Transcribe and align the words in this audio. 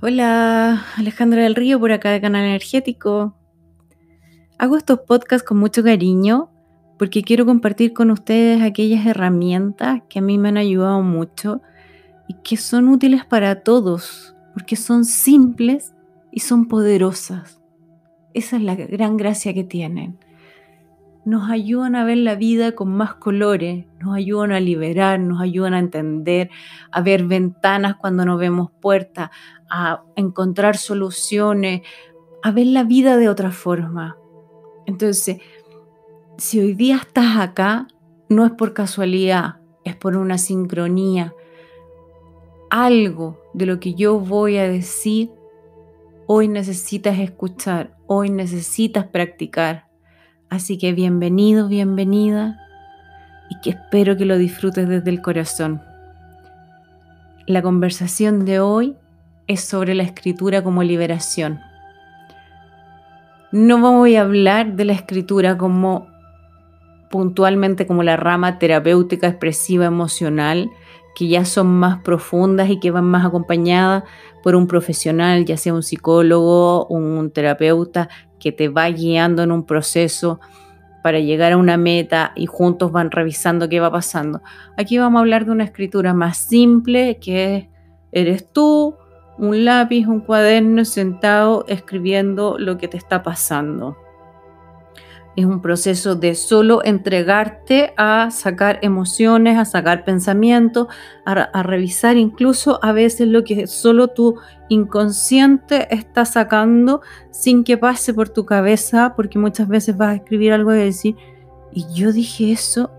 Hola, 0.00 0.84
Alejandra 0.96 1.42
del 1.42 1.56
Río 1.56 1.80
por 1.80 1.90
acá 1.90 2.12
de 2.12 2.20
Canal 2.20 2.44
Energético. 2.44 3.34
Hago 4.56 4.76
estos 4.76 5.00
podcasts 5.00 5.44
con 5.44 5.58
mucho 5.58 5.82
cariño 5.82 6.50
porque 7.00 7.22
quiero 7.22 7.44
compartir 7.44 7.94
con 7.94 8.12
ustedes 8.12 8.62
aquellas 8.62 9.04
herramientas 9.06 10.02
que 10.08 10.20
a 10.20 10.22
mí 10.22 10.38
me 10.38 10.50
han 10.50 10.56
ayudado 10.56 11.02
mucho 11.02 11.62
y 12.28 12.34
que 12.44 12.56
son 12.56 12.86
útiles 12.86 13.24
para 13.24 13.64
todos 13.64 14.36
porque 14.54 14.76
son 14.76 15.04
simples 15.04 15.96
y 16.30 16.40
son 16.40 16.68
poderosas. 16.68 17.60
Esa 18.34 18.54
es 18.54 18.62
la 18.62 18.76
gran 18.76 19.16
gracia 19.16 19.52
que 19.52 19.64
tienen 19.64 20.16
nos 21.28 21.50
ayudan 21.50 21.94
a 21.94 22.04
ver 22.04 22.16
la 22.16 22.36
vida 22.36 22.72
con 22.72 22.88
más 22.88 23.14
colores, 23.14 23.84
nos 24.00 24.16
ayudan 24.16 24.52
a 24.52 24.60
liberar, 24.60 25.20
nos 25.20 25.42
ayudan 25.42 25.74
a 25.74 25.78
entender, 25.78 26.48
a 26.90 27.02
ver 27.02 27.24
ventanas 27.24 27.96
cuando 27.96 28.24
no 28.24 28.38
vemos 28.38 28.70
puertas, 28.80 29.28
a 29.68 30.04
encontrar 30.16 30.78
soluciones, 30.78 31.82
a 32.42 32.50
ver 32.50 32.68
la 32.68 32.82
vida 32.82 33.18
de 33.18 33.28
otra 33.28 33.50
forma. 33.50 34.16
Entonces, 34.86 35.42
si 36.38 36.60
hoy 36.60 36.72
día 36.72 36.96
estás 36.96 37.36
acá, 37.36 37.88
no 38.30 38.46
es 38.46 38.52
por 38.52 38.72
casualidad, 38.72 39.56
es 39.84 39.96
por 39.96 40.16
una 40.16 40.38
sincronía. 40.38 41.34
Algo 42.70 43.38
de 43.52 43.66
lo 43.66 43.80
que 43.80 43.92
yo 43.92 44.18
voy 44.18 44.56
a 44.56 44.66
decir, 44.66 45.30
hoy 46.26 46.48
necesitas 46.48 47.18
escuchar, 47.18 47.98
hoy 48.06 48.30
necesitas 48.30 49.06
practicar 49.06 49.87
Así 50.50 50.78
que 50.78 50.94
bienvenido, 50.94 51.68
bienvenida 51.68 52.58
y 53.50 53.60
que 53.60 53.70
espero 53.70 54.16
que 54.16 54.24
lo 54.24 54.38
disfrutes 54.38 54.88
desde 54.88 55.10
el 55.10 55.20
corazón. 55.20 55.82
La 57.46 57.60
conversación 57.60 58.46
de 58.46 58.58
hoy 58.58 58.96
es 59.46 59.60
sobre 59.60 59.94
la 59.94 60.04
escritura 60.04 60.62
como 60.62 60.82
liberación. 60.82 61.60
No 63.52 63.78
voy 63.78 64.16
a 64.16 64.22
hablar 64.22 64.74
de 64.74 64.86
la 64.86 64.94
escritura 64.94 65.58
como 65.58 66.06
puntualmente 67.10 67.86
como 67.86 68.02
la 68.02 68.16
rama 68.16 68.58
terapéutica 68.58 69.28
expresiva 69.28 69.84
emocional, 69.84 70.70
que 71.18 71.26
ya 71.26 71.44
son 71.44 71.66
más 71.66 72.00
profundas 72.02 72.70
y 72.70 72.78
que 72.78 72.92
van 72.92 73.06
más 73.06 73.26
acompañadas 73.26 74.04
por 74.40 74.54
un 74.54 74.68
profesional, 74.68 75.44
ya 75.44 75.56
sea 75.56 75.74
un 75.74 75.82
psicólogo, 75.82 76.86
un 76.86 77.32
terapeuta, 77.32 78.08
que 78.38 78.52
te 78.52 78.68
va 78.68 78.88
guiando 78.88 79.42
en 79.42 79.50
un 79.50 79.66
proceso 79.66 80.38
para 81.02 81.18
llegar 81.18 81.50
a 81.50 81.56
una 81.56 81.76
meta 81.76 82.30
y 82.36 82.46
juntos 82.46 82.92
van 82.92 83.10
revisando 83.10 83.68
qué 83.68 83.80
va 83.80 83.90
pasando. 83.90 84.42
Aquí 84.76 84.96
vamos 84.96 85.18
a 85.18 85.22
hablar 85.22 85.44
de 85.44 85.50
una 85.50 85.64
escritura 85.64 86.14
más 86.14 86.38
simple 86.38 87.18
que 87.20 87.68
eres 88.12 88.52
tú, 88.52 88.94
un 89.38 89.64
lápiz, 89.64 90.06
un 90.06 90.20
cuaderno 90.20 90.84
sentado 90.84 91.64
escribiendo 91.66 92.60
lo 92.60 92.78
que 92.78 92.86
te 92.86 92.96
está 92.96 93.24
pasando. 93.24 93.96
Es 95.38 95.44
un 95.44 95.62
proceso 95.62 96.16
de 96.16 96.34
solo 96.34 96.82
entregarte 96.84 97.94
a 97.96 98.32
sacar 98.32 98.80
emociones, 98.82 99.56
a 99.56 99.64
sacar 99.64 100.04
pensamientos, 100.04 100.88
a, 101.24 101.62
revisar 101.62 102.16
incluso 102.16 102.80
a 102.82 102.90
veces 102.90 103.28
lo 103.28 103.44
que 103.44 103.68
solo 103.68 104.08
tu 104.08 104.34
inconsciente 104.68 105.94
está 105.94 106.24
sacando 106.24 107.02
sin 107.30 107.62
que 107.62 107.78
pase 107.78 108.12
por 108.12 108.30
tu 108.30 108.46
cabeza, 108.46 109.14
porque 109.14 109.38
muchas 109.38 109.68
veces 109.68 109.96
vas 109.96 110.08
a 110.08 110.14
escribir 110.16 110.52
algo 110.52 110.74
y 110.74 110.78
decir, 110.78 111.14
y 111.70 111.86
yo 111.94 112.10
dije 112.10 112.50
eso, 112.50 112.90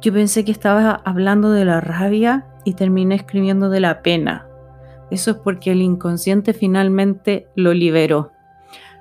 yo 0.00 0.10
pensé 0.10 0.46
que 0.46 0.52
estabas 0.52 1.02
hablando 1.04 1.50
de 1.50 1.66
la 1.66 1.82
rabia 1.82 2.46
y 2.64 2.72
terminé 2.72 3.16
escribiendo 3.16 3.68
de 3.68 3.80
la 3.80 4.00
pena. 4.00 4.46
Eso 5.10 5.32
es 5.32 5.36
porque 5.36 5.72
el 5.72 5.82
inconsciente 5.82 6.54
finalmente 6.54 7.46
lo 7.56 7.74
liberó. 7.74 8.32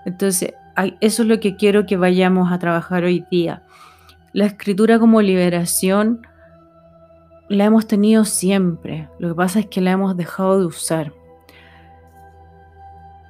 Entonces, 0.04 0.54
eso 1.02 1.24
es 1.24 1.28
lo 1.28 1.40
que 1.40 1.56
quiero 1.56 1.86
que 1.86 1.98
vayamos 1.98 2.52
a 2.52 2.60
trabajar 2.60 3.04
hoy 3.04 3.26
día. 3.32 3.64
La 4.34 4.46
escritura 4.46 5.00
como 5.00 5.22
liberación 5.22 6.22
la 7.50 7.66
hemos 7.66 7.88
tenido 7.88 8.26
siempre, 8.26 9.10
lo 9.20 9.30
que 9.30 9.36
pasa 9.36 9.60
es 9.60 9.66
que 9.68 9.82
la 9.82 9.92
hemos 9.92 10.16
dejado 10.16 10.60
de 10.60 10.66
usar. 10.66 11.14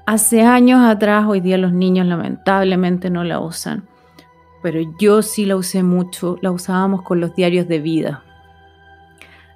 Hace 0.05 0.41
años 0.41 0.81
atrás, 0.83 1.25
hoy 1.27 1.39
día 1.39 1.57
los 1.57 1.71
niños 1.71 2.07
lamentablemente 2.07 3.09
no 3.09 3.23
la 3.23 3.39
usan, 3.39 3.87
pero 4.63 4.79
yo 4.99 5.21
sí 5.21 5.45
la 5.45 5.55
usé 5.55 5.83
mucho, 5.83 6.37
la 6.41 6.51
usábamos 6.51 7.03
con 7.03 7.21
los 7.21 7.35
diarios 7.35 7.67
de 7.67 7.79
vida. 7.79 8.23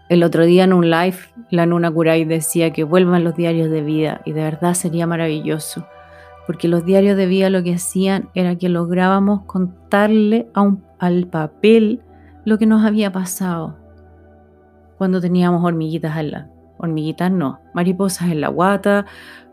El 0.09 0.23
otro 0.23 0.45
día 0.45 0.66
en 0.66 0.73
un 0.73 0.89
live, 0.89 1.17
la 1.49 1.66
Nuna 1.66 1.89
Kurai 1.89 2.25
decía 2.25 2.71
que 2.71 2.83
vuelvan 2.83 3.23
los 3.23 3.35
diarios 3.35 3.69
de 3.69 3.81
vida 3.81 4.21
y 4.25 4.33
de 4.33 4.43
verdad 4.43 4.73
sería 4.73 5.07
maravilloso 5.07 5.85
porque 6.47 6.68
los 6.68 6.85
diarios 6.85 7.18
de 7.18 7.25
vida 7.25 7.50
lo 7.50 7.63
que 7.63 7.75
hacían 7.75 8.29
era 8.34 8.56
que 8.56 8.69
lográbamos 8.69 9.44
contarle 9.44 10.50
al 11.00 11.28
papel 11.28 12.02
lo 12.46 12.57
que 12.57 12.66
nos 12.66 12.85
había 12.85 13.12
pasado 13.12 13.78
cuando 15.02 15.19
teníamos 15.19 15.63
hormiguitas 15.63 16.16
en 16.18 16.29
la, 16.29 16.47
hormiguitas 16.78 17.31
no, 17.31 17.59
mariposas 17.74 18.29
en 18.29 18.40
la 18.40 18.50
guata, 18.50 19.07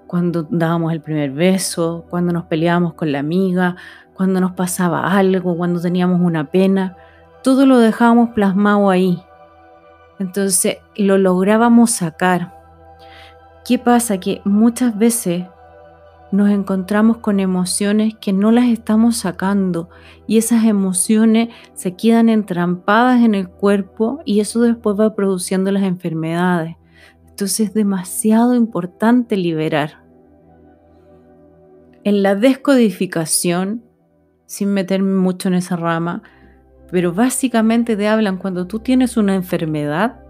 cuando 0.07 0.47
dábamos 0.51 0.93
el 0.93 1.01
primer 1.01 1.31
beso, 1.31 2.05
cuando 2.11 2.35
nos 2.35 2.45
peleábamos 2.45 2.93
con 2.93 3.13
la 3.13 3.21
amiga, 3.21 3.77
cuando 4.13 4.41
nos 4.43 4.53
pasaba 4.53 5.17
algo, 5.17 5.57
cuando 5.57 5.81
teníamos 5.81 6.21
una 6.21 6.51
pena, 6.51 6.97
todo 7.43 7.65
lo 7.65 7.79
dejábamos 7.79 8.31
plasmado 8.35 8.91
ahí. 8.91 9.23
Entonces 10.19 10.79
lo 10.97 11.17
lográbamos 11.17 11.93
sacar. 11.93 12.55
¿Qué 13.65 13.79
pasa? 13.79 14.19
Que 14.19 14.43
muchas 14.45 14.99
veces 14.99 15.47
nos 16.31 16.51
encontramos 16.51 17.19
con 17.19 17.41
emociones 17.41 18.15
que 18.21 18.33
no 18.33 18.51
las 18.51 18.67
estamos 18.67 19.17
sacando 19.17 19.89
y 20.27 20.37
esas 20.39 20.65
emociones 20.65 21.49
se 21.75 21.97
quedan 21.97 22.29
entrampadas 22.29 23.23
en 23.23 23.35
el 23.35 23.49
cuerpo 23.49 24.21
y 24.25 24.41
eso 24.41 24.61
después 24.61 24.99
va 24.99 25.15
produciendo 25.15 25.73
las 25.73 25.85
enfermedades. 25.85 26.77
Entonces 27.29 27.69
es 27.69 27.75
demasiado 27.75 28.55
importante 28.55 29.37
liberar. 29.37 30.03
En 32.05 32.23
la 32.23 32.35
descodificación, 32.35 33.85
sin 34.47 34.73
meterme 34.73 35.15
mucho 35.15 35.49
en 35.49 35.55
esa 35.55 35.77
rama, 35.77 36.23
pero 36.91 37.13
básicamente 37.13 37.97
te 37.97 38.09
hablan 38.09 38.39
cuando 38.39 38.67
tú 38.67 38.81
tienes 38.81 39.17
una 39.17 39.35
enfermedad, 39.35 40.21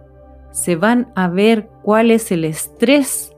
se 0.50 0.76
van 0.76 1.12
a 1.14 1.28
ver 1.28 1.68
cuál 1.82 2.10
es 2.10 2.32
el 2.32 2.44
estrés 2.44 3.32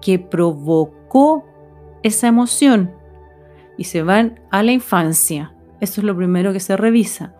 que 0.00 0.18
provocó 0.18 1.44
esa 2.04 2.28
emoción 2.28 2.92
y 3.76 3.84
se 3.84 4.02
van 4.02 4.38
a 4.50 4.62
la 4.62 4.70
infancia. 4.70 5.52
Eso 5.80 6.00
es 6.00 6.04
lo 6.04 6.16
primero 6.16 6.52
que 6.52 6.60
se 6.60 6.76
revisa. 6.76 7.34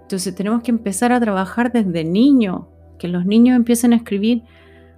Entonces 0.00 0.34
tenemos 0.34 0.62
que 0.62 0.70
empezar 0.70 1.12
a 1.12 1.20
trabajar 1.20 1.72
desde 1.72 2.04
niño, 2.04 2.68
que 2.98 3.08
los 3.08 3.26
niños 3.26 3.56
empiecen 3.56 3.92
a 3.92 3.96
escribir. 3.96 4.44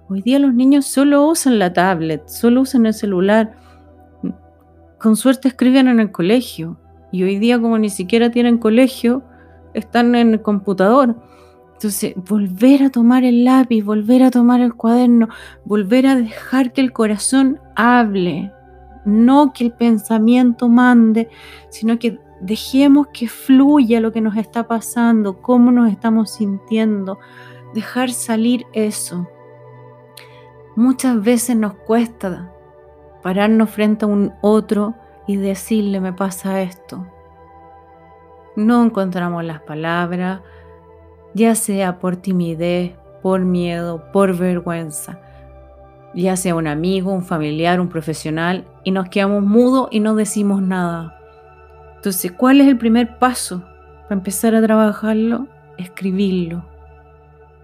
Hoy 0.07 0.21
día 0.21 0.39
los 0.39 0.53
niños 0.53 0.85
solo 0.85 1.27
usan 1.27 1.59
la 1.59 1.73
tablet, 1.73 2.27
solo 2.27 2.61
usan 2.61 2.85
el 2.85 2.93
celular. 2.93 3.57
Con 4.99 5.15
suerte 5.15 5.47
escriben 5.49 5.87
en 5.87 5.99
el 5.99 6.11
colegio. 6.11 6.79
Y 7.11 7.23
hoy 7.23 7.39
día 7.39 7.59
como 7.59 7.79
ni 7.79 7.89
siquiera 7.89 8.29
tienen 8.29 8.59
colegio, 8.59 9.23
están 9.73 10.13
en 10.13 10.33
el 10.33 10.41
computador. 10.43 11.15
Entonces, 11.73 12.13
volver 12.15 12.83
a 12.83 12.89
tomar 12.91 13.23
el 13.23 13.45
lápiz, 13.45 13.81
volver 13.81 14.21
a 14.21 14.29
tomar 14.29 14.61
el 14.61 14.75
cuaderno, 14.75 15.29
volver 15.65 16.05
a 16.05 16.15
dejar 16.15 16.73
que 16.73 16.81
el 16.81 16.91
corazón 16.91 17.59
hable, 17.75 18.51
no 19.09 19.51
que 19.53 19.65
el 19.65 19.73
pensamiento 19.73 20.69
mande, 20.69 21.29
sino 21.69 21.99
que 21.99 22.19
dejemos 22.39 23.07
que 23.07 23.27
fluya 23.27 23.99
lo 23.99 24.11
que 24.11 24.21
nos 24.21 24.37
está 24.37 24.67
pasando, 24.67 25.41
cómo 25.41 25.71
nos 25.71 25.91
estamos 25.91 26.31
sintiendo, 26.31 27.19
dejar 27.73 28.11
salir 28.11 28.65
eso. 28.73 29.27
Muchas 30.75 31.21
veces 31.21 31.57
nos 31.57 31.73
cuesta 31.73 32.51
pararnos 33.21 33.69
frente 33.69 34.05
a 34.05 34.07
un 34.07 34.33
otro 34.41 34.95
y 35.27 35.35
decirle 35.35 35.99
me 35.99 36.13
pasa 36.13 36.61
esto. 36.61 37.05
No 38.55 38.83
encontramos 38.83 39.43
las 39.43 39.61
palabras, 39.61 40.41
ya 41.33 41.55
sea 41.55 41.99
por 41.99 42.15
timidez, 42.15 42.93
por 43.21 43.41
miedo, 43.41 44.11
por 44.11 44.37
vergüenza 44.37 45.19
ya 46.13 46.35
sea 46.35 46.55
un 46.55 46.67
amigo, 46.67 47.11
un 47.11 47.23
familiar, 47.23 47.79
un 47.79 47.89
profesional, 47.89 48.65
y 48.83 48.91
nos 48.91 49.09
quedamos 49.09 49.43
mudos 49.43 49.89
y 49.91 49.99
no 49.99 50.15
decimos 50.15 50.61
nada. 50.61 51.15
Entonces, 51.95 52.31
¿cuál 52.31 52.61
es 52.61 52.67
el 52.67 52.77
primer 52.77 53.19
paso 53.19 53.63
para 54.03 54.15
empezar 54.15 54.55
a 54.55 54.61
trabajarlo? 54.61 55.47
Escribirlo. 55.77 56.65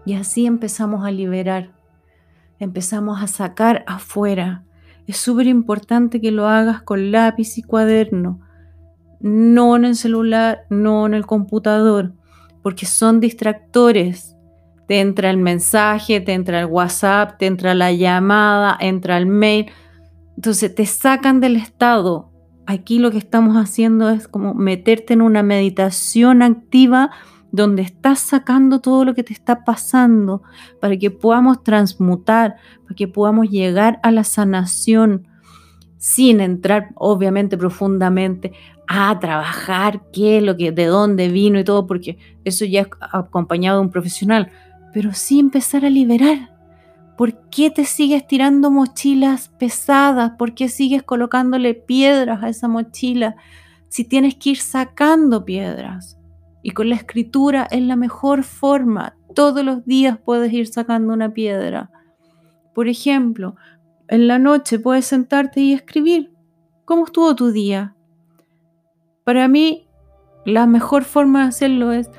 Y 0.06 0.14
así 0.14 0.46
empezamos 0.46 1.06
a 1.06 1.12
liberar, 1.12 1.72
empezamos 2.60 3.22
a 3.24 3.28
sacar 3.28 3.84
afuera. 3.88 4.64
Es 5.08 5.18
súper 5.18 5.48
importante 5.48 6.22
que 6.22 6.32
lo 6.32 6.48
hagas 6.48 6.82
con 6.82 7.12
lápiz 7.12 7.58
y 7.58 7.64
cuaderno, 7.64 8.42
no 9.20 9.76
en 9.76 9.86
el 9.86 9.96
celular, 9.96 10.66
no 10.70 11.06
en 11.08 11.16
el 11.16 11.26
computador, 11.26 12.14
porque 12.62 12.86
son 12.86 13.20
distractores 13.20 14.35
te 14.88 15.00
entra 15.00 15.30
el 15.30 15.38
mensaje, 15.38 16.22
te 16.22 16.34
entra 16.34 16.60
el 16.60 16.68
WhatsApp, 16.68 17.38
te 17.38 17.48
entra 17.48 17.74
la 17.74 17.92
llamada, 17.92 18.78
entra 18.80 19.18
el 19.18 19.26
mail. 19.26 19.68
Entonces 20.36 20.74
te 20.74 20.86
sacan 20.86 21.40
del 21.40 21.56
estado. 21.56 22.32
Aquí 22.68 23.00
lo 23.00 23.12
que 23.12 23.18
estamos 23.18 23.56
haciendo 23.56 24.10
es 24.10 24.28
como 24.28 24.54
meterte 24.54 25.14
en 25.14 25.22
una 25.22 25.44
meditación 25.44 26.42
activa 26.42 27.12
donde 27.52 27.84
estás 27.84 28.20
sacando 28.20 28.82
todo 28.82 29.06
lo 29.06 29.14
que 29.14 29.24
te 29.24 29.34
está 29.34 29.64
pasando 29.64 30.44
para 30.82 30.98
que 30.98 31.10
podamos 31.10 31.64
transmutar, 31.64 32.58
para 32.84 32.96
que 32.96 33.08
podamos 33.08 33.50
llegar 33.50 34.00
a 34.04 34.12
la 34.12 34.24
sanación 34.24 35.28
sin 35.98 36.42
entrar 36.42 36.90
obviamente 36.96 37.58
profundamente 37.58 38.52
a 38.88 39.18
trabajar 39.20 40.04
qué 40.12 40.38
es 40.38 40.44
lo 40.44 40.58
que 40.58 40.72
de 40.72 40.86
dónde 40.86 41.30
vino 41.30 41.60
y 41.60 41.64
todo 41.64 41.88
porque 41.88 42.18
eso 42.44 42.66
ya 42.66 42.82
es 42.82 42.88
acompañado 43.00 43.80
de 43.80 43.86
un 43.86 43.90
profesional, 43.90 44.52
pero 44.96 45.12
sí 45.12 45.42
empezar 45.42 45.84
a 45.84 45.90
liberar. 45.90 46.56
¿Por 47.18 47.50
qué 47.50 47.70
te 47.70 47.84
sigues 47.84 48.26
tirando 48.26 48.72
mochilas 48.72 49.50
pesadas? 49.50 50.32
¿Por 50.38 50.54
qué 50.54 50.70
sigues 50.70 51.04
colocándole 51.04 51.74
piedras 51.74 52.42
a 52.42 52.48
esa 52.48 52.70
mochila 52.70 53.36
si 53.90 54.06
tienes 54.06 54.36
que 54.36 54.52
ir 54.52 54.58
sacando 54.58 55.44
piedras? 55.44 56.18
Y 56.64 56.72
con 56.72 56.88
la 56.88 56.96
escritura 56.96 57.68
es 57.72 57.82
la 57.82 57.98
mejor 57.98 58.44
forma. 58.44 59.18
Todos 59.36 59.66
los 59.66 59.86
días 59.86 60.18
puedes 60.18 60.54
ir 60.54 60.68
sacando 60.68 61.12
una 61.12 61.34
piedra. 61.34 61.92
Por 62.74 62.88
ejemplo, 62.88 63.58
en 64.08 64.30
la 64.30 64.40
noche 64.40 64.80
puedes 64.80 65.06
sentarte 65.06 65.60
y 65.60 65.74
escribir. 65.74 66.32
¿Cómo 66.86 67.04
estuvo 67.04 67.36
tu 67.36 67.52
día? 67.52 67.98
Para 69.26 69.50
mí, 69.50 69.90
la 70.46 70.68
mejor 70.68 71.04
forma 71.04 71.42
de 71.42 71.48
hacerlo 71.50 71.92
es 71.92 72.10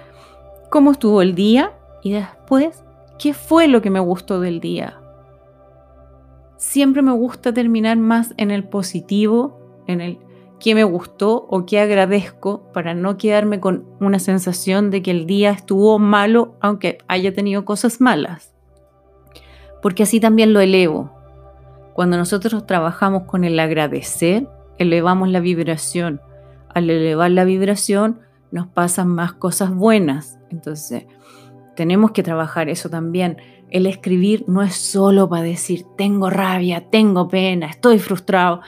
cómo 0.69 0.90
estuvo 0.90 1.23
el 1.23 1.34
día 1.34 1.73
y 2.02 2.12
después, 2.12 2.35
qué 3.19 3.34
fue 3.34 3.69
lo 3.69 3.82
que 3.82 3.90
me 3.90 4.00
gustó 4.00 4.40
del 4.40 4.60
día. 4.60 5.00
Siempre 6.56 7.02
me 7.02 7.12
gusta 7.12 7.52
terminar 7.52 7.96
más 7.96 8.34
en 8.37 8.50
el 8.50 8.64
positivo, 8.64 9.82
en 9.87 10.00
el 10.00 10.19
qué 10.58 10.75
me 10.75 10.84
gustó 10.84 11.46
o 11.50 11.66
qué 11.66 11.81
agradezco 11.81 12.72
para 12.72 12.94
no 12.94 13.19
quedarme 13.19 13.60
con 13.60 13.84
una 14.00 14.19
sensación 14.19 14.90
de 14.90 15.02
que 15.02 15.10
el 15.10 15.26
día 15.26 15.50
estuvo 15.50 15.98
malo 15.98 16.56
aunque 16.60 16.98
haya 17.08 17.34
tenido 17.34 17.64
cosas 17.64 18.00
malas. 18.00 18.54
Porque 19.82 20.04
así 20.04 20.19
también 20.19 20.52
lo 20.52 20.60
elevo. 20.60 21.12
Cuando 21.92 22.16
nosotros 22.16 22.66
trabajamos 22.66 23.25
con 23.25 23.44
el 23.44 23.58
agradecer, 23.58 24.49
elevamos 24.78 25.28
la 25.28 25.40
vibración. 25.40 26.20
Al 26.75 26.90
elevar 26.90 27.31
la 27.31 27.44
vibración 27.44 28.20
nos 28.50 28.66
pasan 28.66 29.08
más 29.08 29.32
cosas 29.32 29.75
buenas. 29.75 30.38
Entonces, 30.50 31.06
tenemos 31.76 32.11
que 32.11 32.23
trabajar 32.23 32.69
eso 32.69 32.90
también. 32.90 33.37
El 33.70 33.87
escribir 33.87 34.44
no 34.49 34.62
es 34.62 34.75
solo 34.75 35.28
para 35.28 35.43
decir, 35.43 35.84
tengo 35.96 36.31
rabia, 36.31 36.88
tengo 36.90 37.28
pena, 37.28 37.67
estoy 37.67 37.99
frustrado 37.99 38.62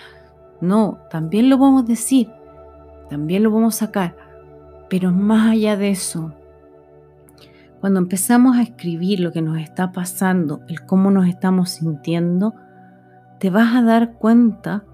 no, 0.61 0.99
también 1.09 1.51
lo 1.51 1.59
podemos 1.59 1.87
decir, 1.87 2.31
también 3.09 3.45
lo 3.45 3.51
podemos 3.51 3.77
sacar, 3.77 4.17
pero 4.91 5.13
más 5.13 5.53
allá 5.53 5.77
de 5.77 5.91
eso, 5.91 6.33
cuando 7.81 8.01
empezamos 8.01 8.57
a 8.57 8.63
escribir 8.63 9.21
lo 9.21 9.31
que 9.31 9.41
nos 9.41 9.59
está 9.59 9.93
pasando, 9.93 10.61
el 10.69 10.85
cómo 10.85 11.13
nos 11.13 11.29
estamos 11.29 11.71
sintiendo, 11.71 12.55
te 13.39 13.51
vas 13.51 13.77
a 13.77 13.83
dar 13.83 14.15
cuenta 14.15 14.85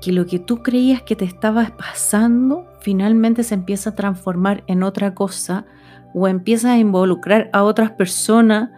que 0.00 0.12
lo 0.12 0.26
que 0.26 0.38
tú 0.38 0.62
creías 0.62 1.02
que 1.02 1.16
te 1.16 1.24
estaba 1.24 1.72
pasando 1.76 2.66
finalmente 2.80 3.42
se 3.44 3.54
empieza 3.54 3.90
a 3.90 3.94
transformar 3.94 4.64
en 4.66 4.82
otra 4.82 5.14
cosa 5.14 5.66
o 6.14 6.26
empiezas 6.26 6.72
a 6.72 6.78
involucrar 6.78 7.50
a 7.52 7.62
otras 7.62 7.92
personas 7.92 8.70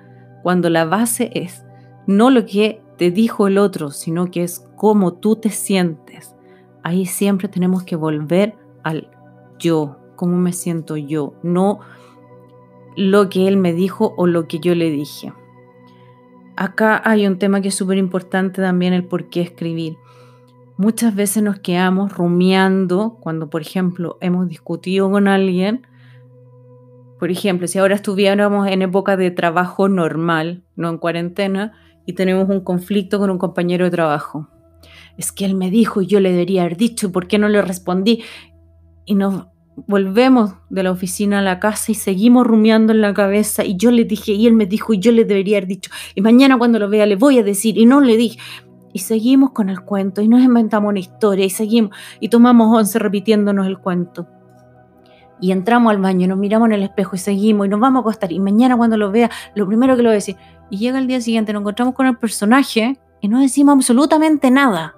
cuando 0.43 0.69
la 0.69 0.85
base 0.85 1.31
es 1.35 1.65
no 2.07 2.31
lo 2.31 2.45
que 2.47 2.83
te 2.99 3.11
dijo 3.11 3.47
el 3.47 3.59
otro, 3.59 3.91
sino 3.91 4.31
que 4.31 4.43
es 4.43 4.69
cómo 4.77 5.15
tú 5.15 5.37
te 5.37 5.51
sientes. 5.51 6.35
Ahí 6.83 7.07
siempre 7.07 7.49
tenemos 7.49 7.85
que 7.85 7.97
volver 7.97 8.57
al 8.83 9.09
yo, 9.59 9.99
cómo 10.17 10.37
me 10.37 10.53
siento 10.53 10.97
yo, 10.97 11.35
no 11.43 11.81
lo 12.97 13.29
que 13.29 13.49
él 13.49 13.57
me 13.57 13.73
dijo 13.73 14.15
o 14.17 14.27
lo 14.27 14.47
que 14.49 14.59
yo 14.59 14.75
le 14.75 14.91
dije. 14.91 15.33
Acá 16.57 17.01
hay 17.05 17.27
un 17.27 17.39
tema 17.39 17.61
que 17.61 17.69
es 17.69 17.75
súper 17.75 17.99
importante 17.99 18.61
también, 18.61 18.93
el 18.93 19.05
por 19.05 19.31
qué 19.31 19.41
escribir. 19.41 19.97
Muchas 20.83 21.15
veces 21.15 21.45
nos 21.45 21.61
quedamos 21.61 22.13
rumiando 22.13 23.17
cuando, 23.21 23.49
por 23.49 23.61
ejemplo, 23.61 24.19
hemos 24.21 24.49
discutido 24.49 25.09
con 25.09 25.29
alguien. 25.29 25.87
Por 27.21 27.31
ejemplo, 27.31 27.69
si 27.69 27.79
ahora 27.79 27.95
estuviéramos 27.95 28.67
en 28.67 28.83
época 28.83 29.17
de 29.17 29.31
trabajo 29.31 29.89
normal, 29.89 30.65
no 30.75 30.89
en 30.89 30.99
cuarentena, 30.99 31.71
y 32.05 32.15
tenemos 32.15 32.49
un 32.49 32.63
conflicto 32.63 33.21
con 33.21 33.31
un 33.31 33.39
compañero 33.39 33.85
de 33.85 33.93
trabajo. 33.93 34.49
Es 35.17 35.31
que 35.31 35.45
él 35.45 35.55
me 35.55 35.71
dijo 35.71 36.03
y 36.03 36.09
yo 36.09 36.19
le 36.19 36.33
debería 36.33 36.63
haber 36.63 36.77
dicho, 36.77 37.13
¿por 37.13 37.29
qué 37.29 37.39
no 37.39 37.49
le 37.49 37.63
respondí? 37.63 38.25
Y 39.07 39.15
nos 39.15 39.47
volvemos 39.87 40.57
de 40.69 40.83
la 40.83 40.91
oficina 40.91 41.39
a 41.39 41.43
la 41.43 41.61
casa 41.61 41.93
y 41.93 41.95
seguimos 41.95 42.45
rumiando 42.45 42.93
en 42.93 43.03
la 43.03 43.15
cabeza 43.15 43.65
y 43.65 43.77
yo 43.77 43.93
le 43.93 44.05
dije 44.05 44.33
y 44.33 44.49
él 44.49 44.55
me 44.55 44.67
dijo 44.67 44.93
y 44.95 44.99
yo 44.99 45.13
le 45.13 45.25
debería 45.25 45.59
haber 45.59 45.69
dicho 45.69 45.91
y 46.15 46.21
mañana 46.21 46.59
cuando 46.59 46.79
lo 46.79 46.91
vea 46.91 47.07
le 47.07 47.17
voy 47.17 47.39
a 47.39 47.43
decir 47.43 47.79
y 47.79 47.87
no 47.87 48.01
le 48.01 48.17
dije. 48.17 48.41
Y 48.93 49.01
seguimos 49.01 49.51
con 49.51 49.71
el 49.71 49.81
cuento 49.83 50.21
y 50.21 50.29
nos 50.29 50.43
inventamos 50.43 50.91
una 50.91 50.99
historia 50.99 51.45
y 51.45 51.51
seguimos 51.51 51.97
y 52.21 52.29
tomamos 52.29 52.77
once 52.77 52.99
repitiéndonos 52.99 53.67
el 53.67 53.79
cuento. 53.79 54.27
Y 55.41 55.51
entramos 55.51 55.91
al 55.91 55.99
baño, 55.99 56.29
nos 56.29 56.39
miramos 56.39 56.67
en 56.67 56.75
el 56.75 56.83
espejo 56.85 57.17
y 57.17 57.19
seguimos 57.19 57.67
y 57.67 57.69
nos 57.69 57.81
vamos 57.81 58.01
a 58.01 58.03
acostar. 58.03 58.31
Y 58.31 58.39
mañana 58.39 58.77
cuando 58.77 58.97
lo 58.97 59.11
vea, 59.11 59.31
lo 59.55 59.67
primero 59.67 59.97
que 59.97 60.03
lo 60.03 60.11
voy 60.11 60.15
a 60.15 60.17
decir, 60.17 60.37
y 60.71 60.79
llega 60.79 60.99
el 60.99 61.07
día 61.07 61.21
siguiente, 61.21 61.53
nos 61.53 61.61
encontramos 61.61 61.95
con 61.95 62.07
el 62.07 62.17
personaje 62.17 62.99
y 63.21 63.29
no 63.29 63.41
decimos 63.41 63.75
absolutamente 63.75 64.51
nada. 64.51 64.95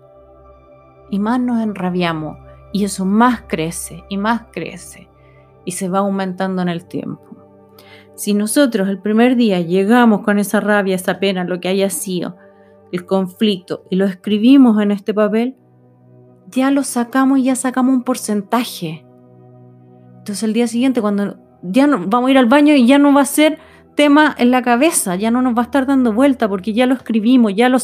Y 1.11 1.19
más 1.19 1.41
nos 1.41 1.63
enrabiamos. 1.63 2.37
Y 2.73 2.85
eso 2.85 3.05
más 3.05 3.43
crece 3.47 4.03
y 4.09 4.17
más 4.17 4.43
crece. 4.53 5.09
Y 5.65 5.73
se 5.73 5.89
va 5.89 6.01
aumentando 6.01 6.61
en 6.61 6.69
el 6.69 6.87
tiempo. 6.87 7.23
Si 8.17 8.35
nosotros 8.35 8.89
el 8.89 9.01
primer 9.01 9.37
día 9.37 9.61
llegamos 9.61 10.21
con 10.21 10.39
esa 10.39 10.61
rabia, 10.61 10.95
esa 10.95 11.19
pena, 11.19 11.45
lo 11.45 11.59
que 11.61 11.69
haya 11.69 11.91
sido, 11.91 12.37
el 12.93 13.07
conflicto, 13.07 13.85
y 13.91 13.97
lo 13.97 14.05
escribimos 14.05 14.81
en 14.81 14.91
este 14.91 15.13
papel, 15.13 15.57
ya 16.51 16.71
lo 16.71 16.83
sacamos 16.85 17.39
y 17.39 17.45
ya 17.45 17.57
sacamos 17.57 17.95
un 17.95 18.03
porcentaje. 18.05 19.05
Entonces 20.19 20.43
el 20.43 20.53
día 20.53 20.67
siguiente, 20.67 21.01
cuando 21.01 21.37
ya 21.63 21.87
no, 21.87 22.07
vamos 22.07 22.29
a 22.29 22.31
ir 22.31 22.39
al 22.39 22.47
baño 22.47 22.75
y 22.75 22.87
ya 22.87 22.99
no 22.99 23.13
va 23.13 23.23
a 23.23 23.27
ser 23.27 23.59
tema 23.95 24.35
en 24.39 24.51
la 24.51 24.63
cabeza, 24.63 25.17
ya 25.17 25.31
no 25.31 25.43
nos 25.43 25.57
va 25.57 25.63
a 25.63 25.65
estar 25.65 25.87
dando 25.87 26.13
vuelta 26.13 26.49
porque 26.49 26.73
ya 26.73 26.87
lo 26.87 26.95
escribimos, 26.95 27.55
ya 27.55 27.69
lo, 27.69 27.79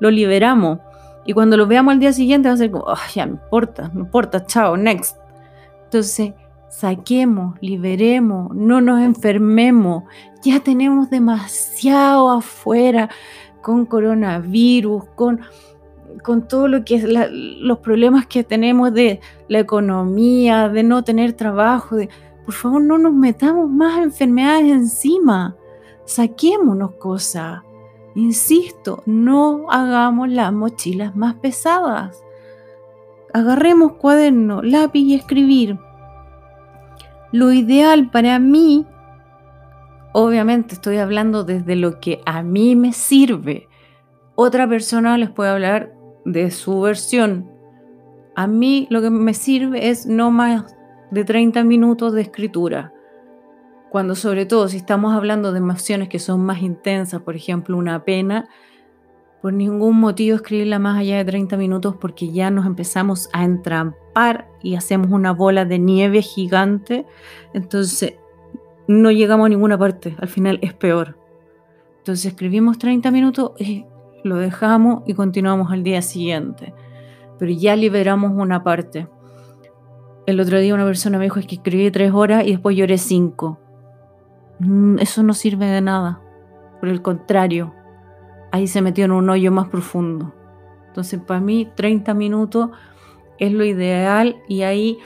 lo 0.00 0.10
liberamos. 0.10 0.78
Y 1.26 1.34
cuando 1.34 1.56
lo 1.56 1.66
veamos 1.66 1.92
al 1.92 2.00
día 2.00 2.12
siguiente 2.12 2.48
va 2.48 2.54
a 2.54 2.58
ser 2.58 2.70
como, 2.70 2.86
ya 3.14 3.26
no 3.26 3.32
importa, 3.32 3.90
no 3.92 4.00
importa, 4.00 4.46
chao, 4.46 4.76
next. 4.76 5.16
Entonces, 5.84 6.32
saquemos, 6.68 7.56
liberemos, 7.60 8.54
no 8.54 8.80
nos 8.80 9.00
enfermemos. 9.00 10.04
Ya 10.42 10.60
tenemos 10.60 11.10
demasiado 11.10 12.30
afuera 12.30 13.08
con 13.68 13.84
coronavirus, 13.84 15.04
con, 15.14 15.40
con 16.22 16.48
todo 16.48 16.68
lo 16.68 16.86
que 16.86 16.94
es 16.94 17.04
los 17.04 17.78
problemas 17.80 18.26
que 18.26 18.42
tenemos 18.42 18.94
de 18.94 19.20
la 19.46 19.58
economía, 19.58 20.70
de 20.70 20.82
no 20.82 21.04
tener 21.04 21.34
trabajo, 21.34 21.96
de 21.96 22.08
por 22.46 22.54
favor, 22.54 22.80
no 22.80 22.96
nos 22.96 23.12
metamos 23.12 23.68
más 23.68 23.98
enfermedades 23.98 24.72
encima. 24.72 25.54
Saquémonos 26.06 26.92
cosas. 26.92 27.60
Insisto, 28.14 29.02
no 29.04 29.66
hagamos 29.70 30.30
las 30.30 30.50
mochilas 30.50 31.14
más 31.14 31.34
pesadas. 31.34 32.24
Agarremos 33.34 33.96
cuaderno, 33.96 34.62
lápiz 34.62 35.00
y 35.00 35.14
escribir. 35.14 35.78
Lo 37.32 37.52
ideal 37.52 38.10
para 38.10 38.38
mí, 38.38 38.86
obviamente 40.18 40.74
estoy 40.74 40.96
hablando 40.96 41.44
desde 41.44 41.76
lo 41.76 42.00
que 42.00 42.20
a 42.26 42.42
mí 42.42 42.74
me 42.74 42.92
sirve. 42.92 43.68
Otra 44.34 44.68
persona 44.68 45.16
les 45.16 45.30
puede 45.30 45.50
hablar 45.50 45.94
de 46.24 46.50
su 46.50 46.80
versión. 46.80 47.48
A 48.34 48.48
mí 48.48 48.88
lo 48.90 49.00
que 49.00 49.10
me 49.10 49.32
sirve 49.32 49.90
es 49.90 50.06
no 50.06 50.32
más 50.32 50.76
de 51.12 51.24
30 51.24 51.62
minutos 51.62 52.14
de 52.14 52.22
escritura. 52.22 52.92
Cuando 53.90 54.16
sobre 54.16 54.44
todo 54.44 54.66
si 54.66 54.78
estamos 54.78 55.14
hablando 55.14 55.52
de 55.52 55.58
emociones 55.58 56.08
que 56.08 56.18
son 56.18 56.44
más 56.44 56.62
intensas, 56.62 57.22
por 57.22 57.36
ejemplo 57.36 57.76
una 57.76 58.04
pena, 58.04 58.48
por 59.40 59.52
ningún 59.52 60.00
motivo 60.00 60.34
escribirla 60.34 60.80
más 60.80 60.98
allá 60.98 61.18
de 61.18 61.26
30 61.26 61.56
minutos 61.56 61.94
porque 61.94 62.32
ya 62.32 62.50
nos 62.50 62.66
empezamos 62.66 63.28
a 63.32 63.44
entrampar 63.44 64.48
y 64.64 64.74
hacemos 64.74 65.12
una 65.12 65.30
bola 65.30 65.64
de 65.64 65.78
nieve 65.78 66.22
gigante. 66.22 67.06
Entonces 67.54 68.14
no 68.88 69.10
llegamos 69.12 69.46
a 69.46 69.48
ninguna 69.50 69.78
parte, 69.78 70.16
al 70.18 70.28
final 70.28 70.58
es 70.62 70.74
peor. 70.74 71.16
Entonces 71.98 72.26
escribimos 72.26 72.78
30 72.78 73.10
minutos, 73.10 73.52
y 73.60 73.84
lo 74.24 74.36
dejamos 74.36 75.02
y 75.06 75.14
continuamos 75.14 75.70
al 75.70 75.82
día 75.82 76.02
siguiente. 76.02 76.74
Pero 77.38 77.52
ya 77.52 77.76
liberamos 77.76 78.32
una 78.34 78.64
parte. 78.64 79.06
El 80.26 80.40
otro 80.40 80.58
día 80.58 80.74
una 80.74 80.84
persona 80.84 81.18
me 81.18 81.24
dijo 81.24 81.38
es 81.38 81.46
que 81.46 81.56
escribí 81.56 81.90
tres 81.90 82.12
horas 82.12 82.44
y 82.46 82.52
después 82.52 82.76
lloré 82.76 82.98
cinco. 82.98 83.58
Mm, 84.58 84.98
eso 84.98 85.22
no 85.22 85.34
sirve 85.34 85.66
de 85.66 85.80
nada. 85.80 86.20
Por 86.80 86.88
el 86.88 87.02
contrario, 87.02 87.74
ahí 88.52 88.66
se 88.66 88.82
metió 88.82 89.04
en 89.04 89.12
un 89.12 89.28
hoyo 89.30 89.52
más 89.52 89.68
profundo. 89.68 90.34
Entonces, 90.88 91.20
para 91.20 91.40
mí, 91.40 91.70
30 91.76 92.14
minutos 92.14 92.70
es 93.38 93.52
lo 93.52 93.64
ideal 93.64 94.42
y 94.48 94.62
ahí 94.62 94.98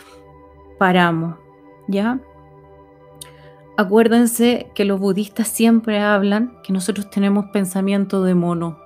paramos, 0.78 1.36
¿ya? 1.88 2.20
Acuérdense 3.76 4.70
que 4.74 4.84
los 4.84 5.00
budistas 5.00 5.48
siempre 5.48 5.98
hablan 5.98 6.58
que 6.62 6.74
nosotros 6.74 7.08
tenemos 7.08 7.46
pensamiento 7.46 8.22
de 8.22 8.34
mono. 8.34 8.78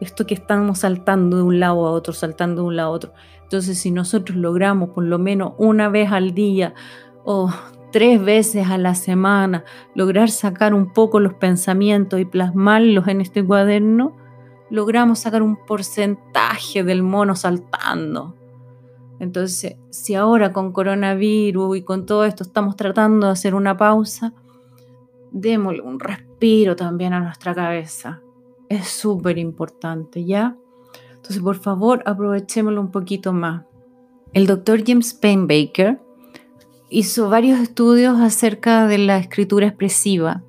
Esto 0.00 0.26
que 0.26 0.32
estamos 0.32 0.78
saltando 0.78 1.36
de 1.36 1.42
un 1.42 1.60
lado 1.60 1.86
a 1.86 1.90
otro, 1.90 2.14
saltando 2.14 2.62
de 2.62 2.68
un 2.68 2.76
lado 2.76 2.88
a 2.88 2.92
otro. 2.92 3.12
Entonces, 3.42 3.78
si 3.78 3.90
nosotros 3.90 4.38
logramos 4.38 4.90
por 4.90 5.04
lo 5.04 5.18
menos 5.18 5.52
una 5.58 5.90
vez 5.90 6.10
al 6.10 6.32
día 6.32 6.72
o 7.24 7.52
tres 7.92 8.22
veces 8.24 8.66
a 8.68 8.78
la 8.78 8.94
semana 8.94 9.64
lograr 9.94 10.30
sacar 10.30 10.72
un 10.72 10.92
poco 10.94 11.20
los 11.20 11.34
pensamientos 11.34 12.18
y 12.18 12.24
plasmarlos 12.24 13.08
en 13.08 13.20
este 13.20 13.44
cuaderno, 13.44 14.16
logramos 14.70 15.18
sacar 15.18 15.42
un 15.42 15.56
porcentaje 15.66 16.82
del 16.82 17.02
mono 17.02 17.36
saltando. 17.36 18.37
Entonces, 19.20 19.76
si 19.90 20.14
ahora 20.14 20.52
con 20.52 20.72
coronavirus 20.72 21.76
y 21.76 21.82
con 21.82 22.06
todo 22.06 22.24
esto 22.24 22.44
estamos 22.44 22.76
tratando 22.76 23.26
de 23.26 23.32
hacer 23.32 23.54
una 23.54 23.76
pausa, 23.76 24.32
démosle 25.32 25.82
un 25.82 25.98
respiro 25.98 26.76
también 26.76 27.12
a 27.12 27.20
nuestra 27.20 27.54
cabeza. 27.54 28.22
Es 28.68 28.86
súper 28.88 29.38
importante, 29.38 30.24
¿ya? 30.24 30.56
Entonces, 31.16 31.40
por 31.42 31.56
favor, 31.56 32.02
aprovechémoslo 32.06 32.80
un 32.80 32.90
poquito 32.90 33.32
más. 33.32 33.64
El 34.32 34.46
doctor 34.46 34.82
James 34.86 35.14
Payne 35.14 35.46
Baker 35.46 36.00
hizo 36.90 37.28
varios 37.28 37.60
estudios 37.60 38.20
acerca 38.20 38.86
de 38.86 38.98
la 38.98 39.18
escritura 39.18 39.66
expresiva 39.66 40.42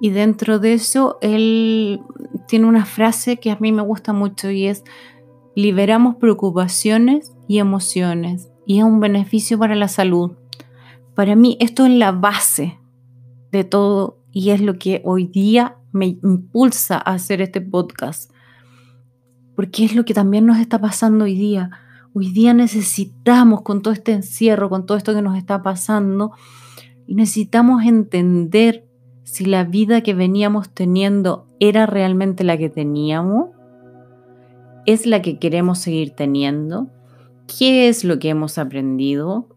y 0.00 0.10
dentro 0.10 0.58
de 0.58 0.74
eso 0.74 1.18
él 1.20 2.00
tiene 2.46 2.66
una 2.66 2.84
frase 2.84 3.38
que 3.38 3.50
a 3.50 3.58
mí 3.58 3.72
me 3.72 3.82
gusta 3.82 4.12
mucho 4.12 4.50
y 4.50 4.66
es 4.66 4.84
liberamos 5.54 6.16
preocupaciones 6.16 7.35
y 7.48 7.58
emociones 7.58 8.50
y 8.66 8.78
es 8.78 8.84
un 8.84 9.00
beneficio 9.00 9.58
para 9.58 9.74
la 9.74 9.88
salud. 9.88 10.32
Para 11.14 11.36
mí 11.36 11.56
esto 11.60 11.86
es 11.86 11.92
la 11.92 12.12
base 12.12 12.78
de 13.52 13.64
todo 13.64 14.18
y 14.32 14.50
es 14.50 14.60
lo 14.60 14.78
que 14.78 15.02
hoy 15.04 15.26
día 15.26 15.76
me 15.92 16.18
impulsa 16.22 16.96
a 16.96 17.14
hacer 17.14 17.40
este 17.40 17.60
podcast. 17.60 18.30
Porque 19.54 19.84
es 19.84 19.94
lo 19.94 20.04
que 20.04 20.12
también 20.12 20.44
nos 20.44 20.58
está 20.58 20.78
pasando 20.78 21.24
hoy 21.24 21.34
día. 21.34 21.70
Hoy 22.12 22.30
día 22.32 22.52
necesitamos 22.52 23.62
con 23.62 23.80
todo 23.82 23.94
este 23.94 24.12
encierro, 24.12 24.68
con 24.68 24.84
todo 24.84 24.98
esto 24.98 25.14
que 25.14 25.22
nos 25.22 25.38
está 25.38 25.62
pasando, 25.62 26.32
necesitamos 27.14 27.84
entender 27.84 28.86
si 29.22 29.44
la 29.44 29.64
vida 29.64 30.02
que 30.02 30.14
veníamos 30.14 30.70
teniendo 30.70 31.46
era 31.60 31.86
realmente 31.86 32.44
la 32.44 32.56
que 32.56 32.68
teníamos, 32.68 33.50
es 34.86 35.06
la 35.06 35.20
que 35.20 35.38
queremos 35.38 35.78
seguir 35.78 36.12
teniendo, 36.12 36.88
qué 37.46 37.88
es 37.88 38.04
lo 38.04 38.18
que 38.18 38.30
hemos 38.30 38.58
aprendido. 38.58 39.48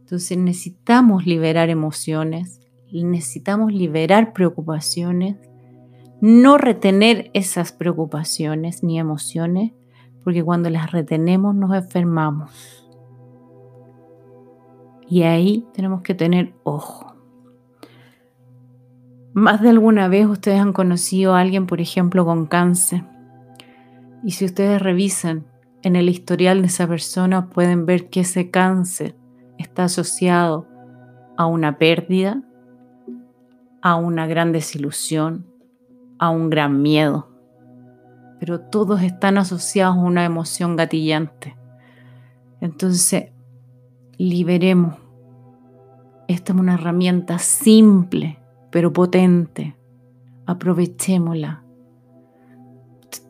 Entonces 0.00 0.36
necesitamos 0.36 1.26
liberar 1.26 1.70
emociones, 1.70 2.60
necesitamos 2.92 3.72
liberar 3.72 4.32
preocupaciones, 4.32 5.36
no 6.20 6.58
retener 6.58 7.30
esas 7.34 7.72
preocupaciones 7.72 8.82
ni 8.82 8.98
emociones, 8.98 9.72
porque 10.22 10.44
cuando 10.44 10.70
las 10.70 10.92
retenemos 10.92 11.54
nos 11.54 11.74
enfermamos. 11.74 12.86
Y 15.08 15.22
ahí 15.22 15.66
tenemos 15.74 16.02
que 16.02 16.14
tener 16.14 16.54
ojo. 16.62 17.14
Más 19.34 19.60
de 19.60 19.70
alguna 19.70 20.08
vez 20.08 20.26
ustedes 20.26 20.60
han 20.60 20.72
conocido 20.72 21.34
a 21.34 21.40
alguien, 21.40 21.66
por 21.66 21.80
ejemplo, 21.80 22.24
con 22.24 22.46
cáncer. 22.46 23.02
Y 24.22 24.30
si 24.30 24.44
ustedes 24.44 24.80
revisan 24.80 25.44
en 25.84 25.96
el 25.96 26.08
historial 26.08 26.62
de 26.62 26.68
esa 26.68 26.88
persona 26.88 27.50
pueden 27.50 27.84
ver 27.84 28.08
que 28.08 28.20
ese 28.20 28.50
cáncer 28.50 29.14
está 29.58 29.84
asociado 29.84 30.66
a 31.36 31.44
una 31.44 31.76
pérdida, 31.78 32.42
a 33.82 33.96
una 33.96 34.26
gran 34.26 34.50
desilusión, 34.52 35.46
a 36.18 36.30
un 36.30 36.48
gran 36.48 36.80
miedo. 36.80 37.28
Pero 38.40 38.60
todos 38.60 39.02
están 39.02 39.36
asociados 39.36 39.96
a 39.96 40.00
una 40.00 40.24
emoción 40.24 40.74
gatillante. 40.74 41.54
Entonces, 42.62 43.32
liberemos. 44.16 44.96
Esta 46.28 46.54
es 46.54 46.58
una 46.58 46.74
herramienta 46.74 47.38
simple, 47.38 48.38
pero 48.70 48.90
potente. 48.90 49.76
Aprovechémosla. 50.46 51.62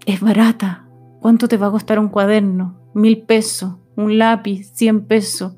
Es 0.06 0.20
barata, 0.20 0.83
¿Cuánto 1.24 1.48
te 1.48 1.56
va 1.56 1.68
a 1.68 1.70
costar 1.70 1.98
un 1.98 2.10
cuaderno? 2.10 2.76
Mil 2.92 3.22
pesos, 3.22 3.76
un 3.96 4.18
lápiz, 4.18 4.64
cien 4.74 5.06
pesos. 5.06 5.56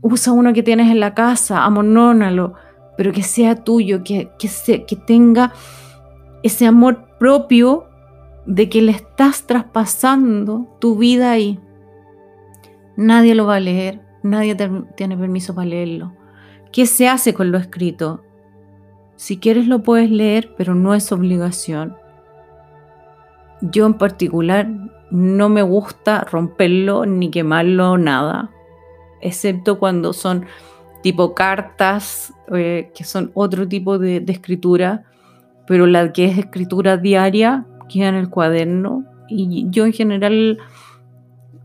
Usa 0.00 0.32
uno 0.32 0.52
que 0.52 0.64
tienes 0.64 0.90
en 0.90 0.98
la 0.98 1.14
casa, 1.14 1.62
amonónalo, 1.62 2.54
pero 2.96 3.12
que 3.12 3.22
sea 3.22 3.62
tuyo, 3.62 4.02
que, 4.02 4.32
que, 4.36 4.84
que 4.84 4.96
tenga 4.96 5.52
ese 6.42 6.66
amor 6.66 7.06
propio 7.20 7.84
de 8.46 8.68
que 8.68 8.82
le 8.82 8.90
estás 8.90 9.46
traspasando 9.46 10.76
tu 10.80 10.96
vida 10.96 11.30
ahí. 11.30 11.60
Nadie 12.96 13.36
lo 13.36 13.46
va 13.46 13.54
a 13.54 13.60
leer, 13.60 14.00
nadie 14.24 14.56
tiene 14.96 15.16
permiso 15.16 15.54
para 15.54 15.68
leerlo. 15.68 16.14
¿Qué 16.72 16.86
se 16.86 17.06
hace 17.06 17.32
con 17.32 17.52
lo 17.52 17.58
escrito? 17.58 18.24
Si 19.14 19.36
quieres 19.36 19.68
lo 19.68 19.84
puedes 19.84 20.10
leer, 20.10 20.52
pero 20.58 20.74
no 20.74 20.96
es 20.96 21.12
obligación. 21.12 21.94
Yo 23.60 23.86
en 23.86 23.94
particular 23.94 24.68
no 25.10 25.48
me 25.48 25.62
gusta 25.62 26.26
romperlo 26.30 27.06
ni 27.06 27.30
quemarlo 27.30 27.96
nada, 27.96 28.50
excepto 29.20 29.78
cuando 29.78 30.12
son 30.12 30.46
tipo 31.02 31.34
cartas, 31.34 32.34
eh, 32.52 32.90
que 32.94 33.04
son 33.04 33.30
otro 33.34 33.68
tipo 33.68 33.98
de, 33.98 34.24
escritura, 34.26 35.04
pero 35.66 35.86
la 35.86 36.12
que 36.12 36.26
es 36.26 36.38
escritura 36.38 36.96
diaria 36.96 37.66
queda 37.88 38.08
en 38.08 38.16
el 38.16 38.28
cuaderno 38.28 39.04
y 39.28 39.66
yo 39.70 39.86
en 39.86 39.92
general 39.92 40.58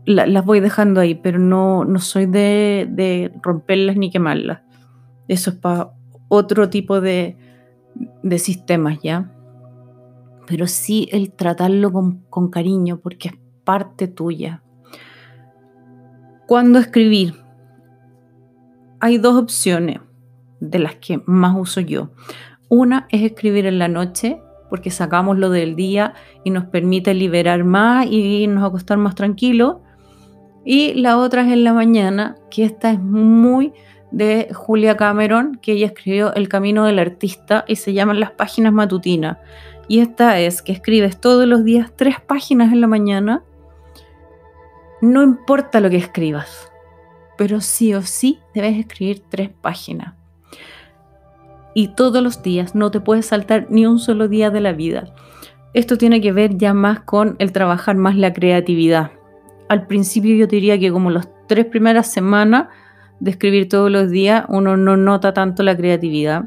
las 0.04 0.44
voy 0.44 0.60
dejando 0.60 1.00
ahí, 1.00 1.14
pero 1.14 1.38
no, 1.38 1.84
no 1.84 1.98
soy 2.00 2.26
de, 2.26 2.88
de, 2.90 3.32
romperlas 3.42 3.96
ni 3.96 4.10
quemarlas. 4.10 4.60
Eso 5.28 5.50
es 5.50 5.56
para 5.56 5.90
otro 6.28 6.68
tipo 6.70 7.00
de, 7.00 7.36
de 8.22 8.38
sistemas, 8.38 8.98
¿ya? 9.02 9.30
Pero 10.52 10.66
sí 10.66 11.08
el 11.12 11.32
tratarlo 11.32 11.90
con, 11.90 12.50
cariño 12.50 13.00
porque 13.02 13.28
es 13.28 13.34
parte 13.64 14.06
tuya. 14.06 14.62
¿Cuándo 16.46 16.78
escribir? 16.78 17.36
Hay 19.00 19.16
dos 19.16 19.34
opciones 19.36 20.00
de 20.60 20.78
las 20.78 20.96
que 20.96 21.22
más 21.24 21.56
uso 21.58 21.80
yo. 21.80 22.10
Una 22.68 23.06
es 23.08 23.22
escribir 23.22 23.64
en 23.64 23.78
la 23.78 23.88
noche 23.88 24.42
porque 24.68 24.90
sacamos 24.90 25.38
lo 25.38 25.48
del 25.48 25.74
día 25.74 26.12
y 26.44 26.50
nos 26.50 26.66
permite 26.66 27.14
liberar 27.14 27.64
más 27.64 28.06
y 28.10 28.46
nos 28.46 28.62
acostar 28.62 28.98
más 28.98 29.14
tranquilo. 29.14 29.80
Y 30.66 30.92
la 30.92 31.16
otra 31.16 31.46
es 31.46 31.52
en 31.54 31.64
la 31.64 31.72
mañana, 31.72 32.36
que 32.50 32.64
esta 32.64 32.90
es 32.90 33.00
muy 33.00 33.72
de 34.10 34.50
Julia 34.52 34.98
Cameron, 34.98 35.58
que 35.62 35.72
ella 35.72 35.86
escribió 35.86 36.34
El 36.34 36.50
Camino 36.50 36.84
del 36.84 36.98
Artista 36.98 37.64
y 37.66 37.76
se 37.76 37.94
llaman 37.94 38.20
las 38.20 38.32
páginas 38.32 38.74
matutinas. 38.74 39.38
Y 39.88 40.00
esta 40.00 40.38
es 40.38 40.62
que 40.62 40.72
escribes 40.72 41.20
todos 41.20 41.46
los 41.46 41.64
días 41.64 41.92
tres 41.96 42.20
páginas 42.20 42.72
en 42.72 42.80
la 42.80 42.86
mañana. 42.86 43.42
No 45.00 45.22
importa 45.22 45.80
lo 45.80 45.90
que 45.90 45.96
escribas, 45.96 46.70
pero 47.36 47.60
sí 47.60 47.92
o 47.94 48.02
sí 48.02 48.38
debes 48.54 48.78
escribir 48.78 49.22
tres 49.28 49.50
páginas. 49.50 50.14
Y 51.74 51.88
todos 51.88 52.22
los 52.22 52.42
días, 52.42 52.74
no 52.74 52.90
te 52.90 53.00
puedes 53.00 53.26
saltar 53.26 53.66
ni 53.70 53.86
un 53.86 53.98
solo 53.98 54.28
día 54.28 54.50
de 54.50 54.60
la 54.60 54.72
vida. 54.72 55.14
Esto 55.74 55.96
tiene 55.96 56.20
que 56.20 56.32
ver 56.32 56.56
ya 56.58 56.74
más 56.74 57.00
con 57.00 57.36
el 57.38 57.52
trabajar 57.52 57.96
más 57.96 58.14
la 58.16 58.32
creatividad. 58.32 59.10
Al 59.68 59.86
principio 59.86 60.36
yo 60.36 60.46
diría 60.46 60.78
que 60.78 60.92
como 60.92 61.10
las 61.10 61.28
tres 61.46 61.64
primeras 61.64 62.12
semanas 62.12 62.68
de 63.20 63.30
escribir 63.30 63.68
todos 63.68 63.90
los 63.90 64.10
días 64.10 64.44
uno 64.48 64.76
no 64.76 64.96
nota 64.96 65.32
tanto 65.32 65.62
la 65.62 65.76
creatividad, 65.76 66.44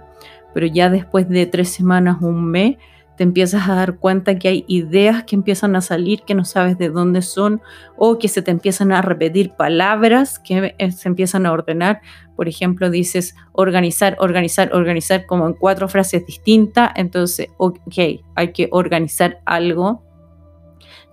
pero 0.53 0.67
ya 0.67 0.89
después 0.89 1.27
de 1.27 1.47
tres 1.47 1.69
semanas, 1.69 2.17
un 2.21 2.45
mes, 2.45 2.77
te 3.17 3.23
empiezas 3.23 3.69
a 3.69 3.75
dar 3.75 3.97
cuenta 3.97 4.37
que 4.37 4.47
hay 4.47 4.65
ideas 4.67 5.23
que 5.23 5.35
empiezan 5.35 5.75
a 5.75 5.81
salir 5.81 6.23
que 6.23 6.35
no 6.35 6.43
sabes 6.43 6.77
de 6.77 6.89
dónde 6.89 7.21
son 7.21 7.61
o 7.97 8.19
que 8.19 8.27
se 8.27 8.41
te 8.41 8.51
empiezan 8.51 8.91
a 8.91 9.01
repetir 9.01 9.51
palabras 9.51 10.39
que 10.39 10.75
eh, 10.77 10.91
se 10.91 11.07
empiezan 11.07 11.45
a 11.45 11.51
ordenar. 11.51 12.01
Por 12.35 12.49
ejemplo, 12.49 12.89
dices 12.89 13.35
organizar, 13.53 14.17
organizar, 14.19 14.73
organizar 14.73 15.25
como 15.25 15.47
en 15.47 15.53
cuatro 15.53 15.87
frases 15.87 16.25
distintas. 16.25 16.91
Entonces, 16.95 17.47
ok, 17.57 17.97
hay 18.35 18.51
que 18.53 18.67
organizar 18.71 19.41
algo 19.45 20.03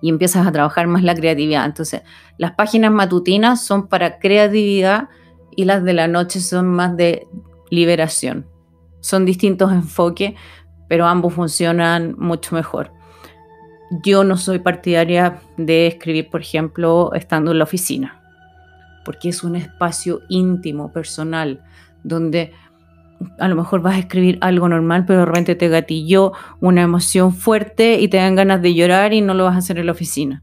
y 0.00 0.09
empiezas 0.09 0.47
a 0.47 0.52
trabajar 0.52 0.88
más 0.88 1.04
la 1.04 1.14
creatividad. 1.14 1.64
Entonces, 1.64 2.02
las 2.37 2.52
páginas 2.52 2.90
matutinas 2.90 3.64
son 3.64 3.87
para 3.87 4.18
creatividad 4.18 5.09
y 5.56 5.64
las 5.64 5.85
de 5.85 5.92
la 5.92 6.09
noche 6.09 6.40
son 6.40 6.66
más 6.66 6.97
de 6.97 7.26
liberación. 7.71 8.47
Son 9.00 9.25
distintos 9.25 9.73
enfoques, 9.73 10.35
pero 10.92 11.06
ambos 11.06 11.32
funcionan 11.32 12.14
mucho 12.18 12.54
mejor. 12.54 12.92
yo 14.04 14.25
no 14.25 14.37
soy 14.37 14.58
partidaria 14.58 15.40
de 15.56 15.87
escribir, 15.87 16.28
por 16.28 16.42
ejemplo, 16.42 17.14
estando 17.14 17.52
en 17.52 17.58
la 17.58 17.64
oficina, 17.64 18.20
porque 19.02 19.30
es 19.30 19.42
un 19.42 19.56
espacio 19.56 20.20
íntimo, 20.28 20.92
personal, 20.92 21.64
donde 22.04 22.52
a 23.38 23.49
lo 23.49 23.56
mejor 23.56 23.80
vas 23.80 23.94
a 23.94 24.00
escribir 24.00 24.37
algo 24.42 24.68
normal, 24.68 25.06
pero 25.06 25.20
de 25.20 25.25
repente 25.25 25.54
te 25.54 25.68
gatilló 25.68 26.32
una 26.61 26.82
emoción 26.82 27.32
fuerte 27.32 27.99
y 27.99 28.08
te 28.08 28.18
dan 28.18 28.34
ganas 28.34 28.61
de 28.61 28.75
llorar 28.75 29.14
y 29.14 29.22
no 29.22 29.32
lo 29.32 29.44
vas 29.44 29.54
a 29.54 29.58
hacer 29.61 29.78
en 29.78 29.87
la 29.87 29.92
oficina. 29.92 30.42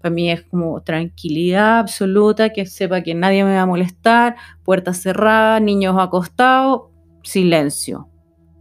Para 0.00 0.14
mí 0.14 0.30
es 0.30 0.42
como 0.42 0.80
tranquilidad 0.82 1.80
absoluta, 1.80 2.50
que 2.50 2.64
sepa 2.64 3.02
que 3.02 3.16
nadie 3.16 3.42
me 3.42 3.56
va 3.56 3.62
a 3.62 3.66
molestar, 3.66 4.36
puertas 4.62 5.02
cerradas, 5.02 5.60
niños 5.60 5.96
acostados, 5.98 6.82
silencio. 7.24 8.09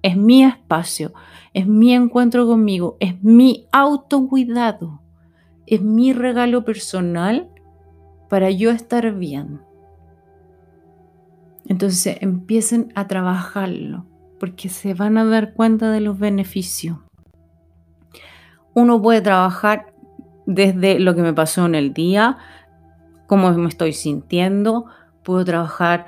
Es 0.02 0.16
mi 0.16 0.44
espacio, 0.44 1.14
es 1.54 1.68
mi 1.68 1.94
encuentro 1.94 2.48
conmigo, 2.48 2.98
es 3.00 3.22
mi 3.24 3.68
autocuidado, 3.72 5.02
es 5.66 5.82
mi 5.82 6.14
regalo 6.14 6.64
personal 6.64 7.50
para 8.30 8.50
yo 8.50 8.72
estar 8.72 9.14
bien. 9.14 9.62
Entonces 11.68 12.18
empiecen 12.22 12.92
a 12.96 13.08
trabajarlo 13.08 14.06
porque 14.40 14.70
se 14.70 14.94
van 14.94 15.18
a 15.18 15.26
dar 15.26 15.54
cuenta 15.54 15.92
de 15.92 16.00
los 16.00 16.18
beneficios. 16.18 16.98
Uno 18.74 19.02
puede 19.02 19.22
trabajar 19.22 19.94
desde 20.46 21.00
lo 21.00 21.14
que 21.14 21.22
me 21.22 21.34
pasó 21.34 21.66
en 21.66 21.76
el 21.76 21.94
día, 21.94 22.38
cómo 23.28 23.52
me 23.52 23.68
estoy 23.70 23.94
sintiendo, 23.94 24.86
puedo 25.24 25.46
trabajar 25.46 26.06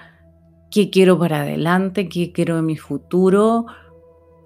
qué 0.71 0.89
quiero 0.89 1.19
para 1.19 1.41
adelante, 1.41 2.09
qué 2.09 2.31
quiero 2.31 2.57
en 2.57 2.65
mi 2.65 2.77
futuro, 2.77 3.67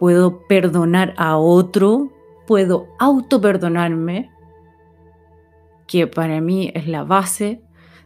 puedo 0.05 0.45
perdonar 0.45 1.15
a 1.17 1.35
otro, 1.35 2.11
puedo 2.45 2.85
auto 2.99 3.41
perdonarme, 3.41 4.29
que 5.87 6.05
para 6.05 6.41
mí 6.41 6.71
es 6.75 6.87
la 6.87 7.03
base 7.03 7.63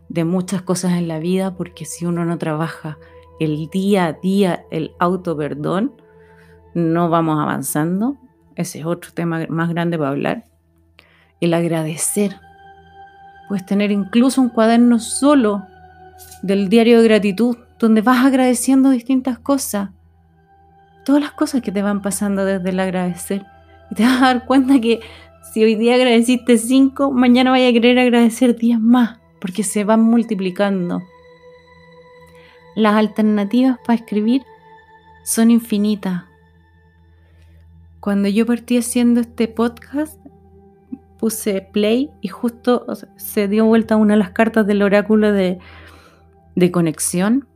de 0.08 0.24
muchas 0.24 0.62
cosas 0.62 0.94
en 0.94 1.10
la 1.10 1.20
vida, 1.20 1.58
porque 1.58 1.84
si 1.84 2.06
uno 2.06 2.24
no 2.24 2.38
trabaja 2.38 2.98
el 3.42 3.68
día 3.68 4.06
a 4.06 4.14
día 4.14 4.64
el 4.72 4.94
auto 4.98 5.36
perdón, 5.36 5.92
no 6.74 7.10
vamos 7.10 7.38
avanzando. 7.38 8.16
Ese 8.56 8.80
es 8.80 8.86
otro 8.86 9.12
tema 9.14 9.46
más 9.50 9.68
grande 9.68 9.98
para 9.98 10.12
hablar. 10.12 10.46
El 11.42 11.54
agradecer. 11.54 12.40
Puedes 13.50 13.66
tener 13.66 13.92
incluso 13.92 14.40
un 14.40 14.48
cuaderno 14.48 15.00
solo 15.00 15.64
del 16.44 16.70
diario 16.70 17.02
de 17.02 17.10
gratitud, 17.10 17.58
donde 17.78 18.02
vas 18.02 18.26
agradeciendo 18.26 18.90
distintas 18.90 19.38
cosas 19.38 19.90
todas 21.04 21.22
las 21.22 21.32
cosas 21.32 21.62
que 21.62 21.72
te 21.72 21.82
van 21.82 22.02
pasando 22.02 22.46
desde 22.46 22.70
el 22.70 22.80
agradecer. 22.80 23.46
Y 23.92 23.96
te 23.96 24.04
vas 24.04 24.22
a 24.22 24.26
dar 24.26 24.46
cuenta 24.46 24.80
que 24.80 25.00
si 25.52 25.64
hoy 25.64 25.76
día 25.76 25.96
agradeciste 25.96 26.58
cinco, 26.58 27.12
mañana 27.12 27.52
vaya 27.52 27.70
a 27.70 27.74
querer 27.74 27.98
agradecer 27.98 28.56
diez 28.56 28.80
más, 28.80 29.20
porque 29.42 29.64
se 29.64 29.84
van 29.84 30.02
multiplicando. 30.02 31.02
Las 32.76 32.96
alternativas 32.96 33.78
para 33.86 34.00
escribir 34.00 34.44
son 35.24 35.52
infinitas. 35.52 36.24
Cuando 38.00 38.30
yo 38.30 38.46
partí 38.46 38.78
haciendo 38.78 39.22
este 39.22 39.48
podcast, 39.48 40.20
puse 41.18 41.62
play 41.62 42.12
y 42.22 42.30
justo 42.30 42.86
se 43.18 43.48
dio 43.48 43.66
vuelta 43.66 43.98
una 43.98 44.14
de 44.14 44.20
las 44.20 44.32
cartas 44.32 44.66
del 44.66 44.82
oráculo 44.82 45.34
de, 45.34 45.60
de 46.56 46.72
conexión 46.72 47.48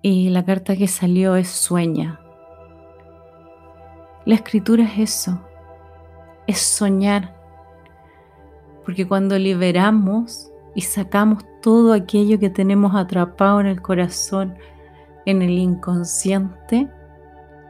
y 0.00 0.30
la 0.30 0.44
carta 0.44 0.76
que 0.76 0.88
salió 0.88 1.36
es 1.36 1.48
sueña. 1.48 2.23
La 4.26 4.36
escritura 4.36 4.84
es 4.84 4.98
eso, 4.98 5.38
es 6.46 6.58
soñar. 6.58 7.34
Porque 8.82 9.06
cuando 9.06 9.38
liberamos 9.38 10.50
y 10.74 10.80
sacamos 10.80 11.44
todo 11.60 11.92
aquello 11.92 12.38
que 12.38 12.48
tenemos 12.48 12.94
atrapado 12.94 13.60
en 13.60 13.66
el 13.66 13.82
corazón, 13.82 14.54
en 15.26 15.42
el 15.42 15.50
inconsciente, 15.50 16.88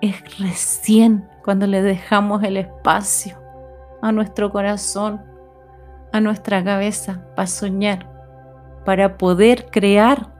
es 0.01 0.39
recién 0.39 1.29
cuando 1.43 1.67
le 1.67 1.83
dejamos 1.83 2.45
el 2.45 2.57
espacio 2.57 3.37
a 4.01 4.13
nuestro 4.13 4.53
corazón, 4.53 5.23
a 6.13 6.21
nuestra 6.21 6.63
cabeza, 6.63 7.27
para 7.35 7.49
soñar, 7.49 8.09
para 8.85 9.19
poder 9.19 9.67
crear 9.73 10.33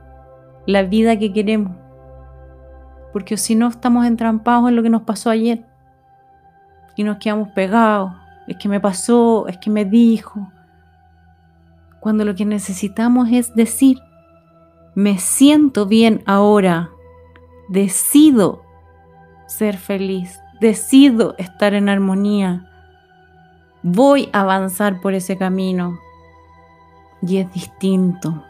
la 0.65 0.83
vida 0.83 1.19
que 1.19 1.33
queremos. 1.33 1.75
Porque 3.11 3.35
si 3.35 3.55
no 3.55 3.67
estamos 3.67 4.05
entrampados 4.05 4.69
en 4.69 4.77
lo 4.77 4.83
que 4.83 4.89
nos 4.89 5.01
pasó 5.01 5.29
ayer 5.29 5.65
y 6.95 7.03
nos 7.03 7.17
quedamos 7.17 7.49
pegados. 7.49 8.11
Es 8.47 8.57
que 8.57 8.69
me 8.69 8.79
pasó, 8.79 9.47
es 9.47 9.57
que 9.57 9.69
me 9.69 9.85
dijo. 9.85 10.51
Cuando 11.99 12.25
lo 12.25 12.35
que 12.35 12.45
necesitamos 12.45 13.29
es 13.31 13.53
decir, 13.55 13.99
me 14.93 15.17
siento 15.17 15.85
bien 15.85 16.23
ahora, 16.25 16.89
decido 17.67 18.63
ser 19.47 19.77
feliz, 19.77 20.39
decido 20.61 21.35
estar 21.37 21.73
en 21.73 21.89
armonía, 21.89 22.71
voy 23.83 24.29
a 24.33 24.41
avanzar 24.41 25.01
por 25.01 25.13
ese 25.13 25.37
camino. 25.37 25.99
Y 27.21 27.37
es 27.37 27.51
distinto. 27.51 28.43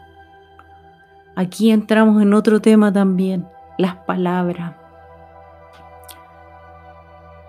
Aquí 1.34 1.70
entramos 1.70 2.22
en 2.22 2.34
otro 2.34 2.60
tema 2.60 2.92
también, 2.92 3.46
las 3.78 3.96
palabras. 3.96 4.85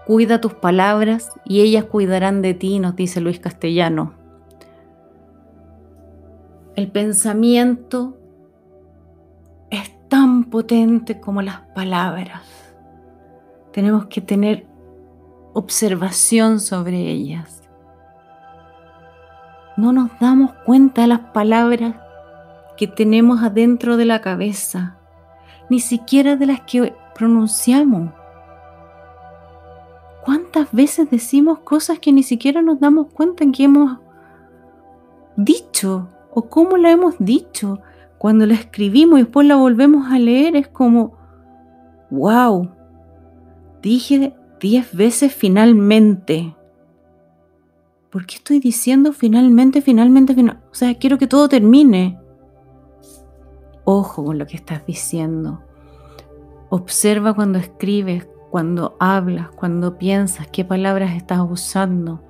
Cuida 0.07 0.39
tus 0.39 0.53
palabras 0.53 1.33
y 1.43 1.59
ellas 1.59 1.83
cuidarán 1.83 2.41
de 2.41 2.53
ti, 2.53 2.79
nos 2.79 2.95
dice 2.95 3.19
Luis 3.19 3.41
Castellano. 3.41 4.13
El 6.77 6.89
pensamiento 6.89 8.17
es 9.69 9.91
tan 10.07 10.45
potente 10.45 11.19
como 11.19 11.41
las 11.41 11.59
palabras. 11.75 12.41
Tenemos 13.73 14.05
que 14.05 14.21
tener 14.21 14.65
observación 15.51 16.61
sobre 16.61 17.11
ellas. 17.11 17.61
No 19.75 19.91
nos 19.91 20.17
damos 20.21 20.53
cuenta 20.65 21.01
de 21.01 21.07
las 21.07 21.19
palabras 21.19 21.95
que 22.77 22.87
tenemos 22.87 23.43
adentro 23.43 23.97
de 23.97 24.05
la 24.05 24.21
cabeza, 24.21 24.95
ni 25.69 25.81
siquiera 25.81 26.37
de 26.37 26.45
las 26.45 26.61
que 26.61 26.95
pronunciamos. 27.13 28.13
¿Cuántas 30.27 30.73
veces 30.73 31.09
decimos 31.09 31.59
cosas 31.59 31.99
que 31.99 32.11
ni 32.11 32.21
siquiera 32.21 32.61
nos 32.61 32.81
damos 32.81 33.07
cuenta 33.13 33.45
en 33.45 33.53
que 33.53 33.63
hemos 33.63 33.97
dicho 35.37 36.09
o 36.33 36.49
cómo 36.49 36.75
la 36.75 36.91
hemos 36.91 37.15
dicho? 37.17 37.79
Cuando 38.17 38.45
la 38.45 38.55
escribimos 38.55 39.19
y 39.19 39.21
después 39.21 39.47
la 39.47 39.55
volvemos 39.55 40.11
a 40.11 40.19
leer 40.19 40.57
es 40.57 40.67
como, 40.67 41.13
wow, 42.09 42.69
dije 43.81 44.35
diez 44.59 44.93
veces 44.93 45.33
finalmente. 45.33 46.57
¿Por 48.09 48.25
qué 48.25 48.35
estoy 48.35 48.59
diciendo 48.59 49.13
finalmente, 49.13 49.81
finalmente, 49.81 50.33
finalmente? 50.35 50.67
O 50.69 50.75
sea, 50.75 50.93
quiero 50.95 51.17
que 51.17 51.27
todo 51.27 51.47
termine. 51.47 52.19
Ojo 53.85 54.25
con 54.25 54.37
lo 54.37 54.45
que 54.45 54.57
estás 54.57 54.85
diciendo. 54.85 55.61
Observa 56.67 57.33
cuando 57.33 57.59
escribes, 57.59 58.27
cuando 58.49 58.95
hablas, 58.99 59.49
cuando 59.49 59.97
piensas, 59.97 60.47
qué 60.47 60.63
palabras 60.63 61.15
estás 61.15 61.39
usando. 61.49 62.23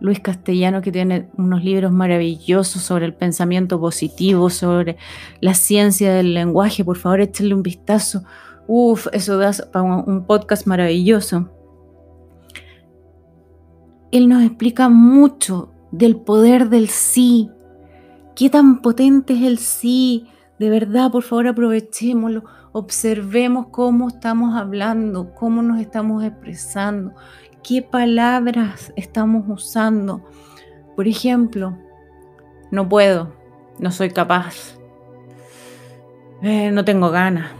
Luis 0.00 0.18
Castellano, 0.18 0.82
que 0.82 0.90
tiene 0.90 1.28
unos 1.36 1.62
libros 1.62 1.92
maravillosos 1.92 2.82
sobre 2.82 3.06
el 3.06 3.14
pensamiento 3.14 3.78
positivo, 3.78 4.50
sobre 4.50 4.96
la 5.40 5.54
ciencia 5.54 6.12
del 6.12 6.34
lenguaje, 6.34 6.84
por 6.84 6.96
favor 6.96 7.20
échenle 7.20 7.54
un 7.54 7.62
vistazo. 7.62 8.24
Uf, 8.66 9.06
eso 9.12 9.38
da 9.38 9.52
un 9.82 10.26
podcast 10.26 10.66
maravilloso. 10.66 11.50
Él 14.10 14.28
nos 14.28 14.42
explica 14.42 14.88
mucho 14.88 15.72
del 15.92 16.16
poder 16.16 16.68
del 16.68 16.88
sí. 16.88 17.48
Qué 18.34 18.50
tan 18.50 18.82
potente 18.82 19.34
es 19.34 19.42
el 19.42 19.58
sí. 19.58 20.26
De 20.58 20.68
verdad, 20.68 21.12
por 21.12 21.22
favor, 21.22 21.46
aprovechémoslo 21.46 22.44
Observemos 22.74 23.66
cómo 23.70 24.08
estamos 24.08 24.56
hablando, 24.56 25.34
cómo 25.34 25.60
nos 25.60 25.78
estamos 25.78 26.24
expresando, 26.24 27.12
qué 27.62 27.82
palabras 27.82 28.94
estamos 28.96 29.44
usando. 29.46 30.22
Por 30.96 31.06
ejemplo, 31.06 31.76
no 32.70 32.88
puedo, 32.88 33.34
no 33.78 33.90
soy 33.90 34.08
capaz, 34.08 34.78
eh, 36.40 36.70
no 36.70 36.82
tengo 36.82 37.10
ganas. 37.10 37.50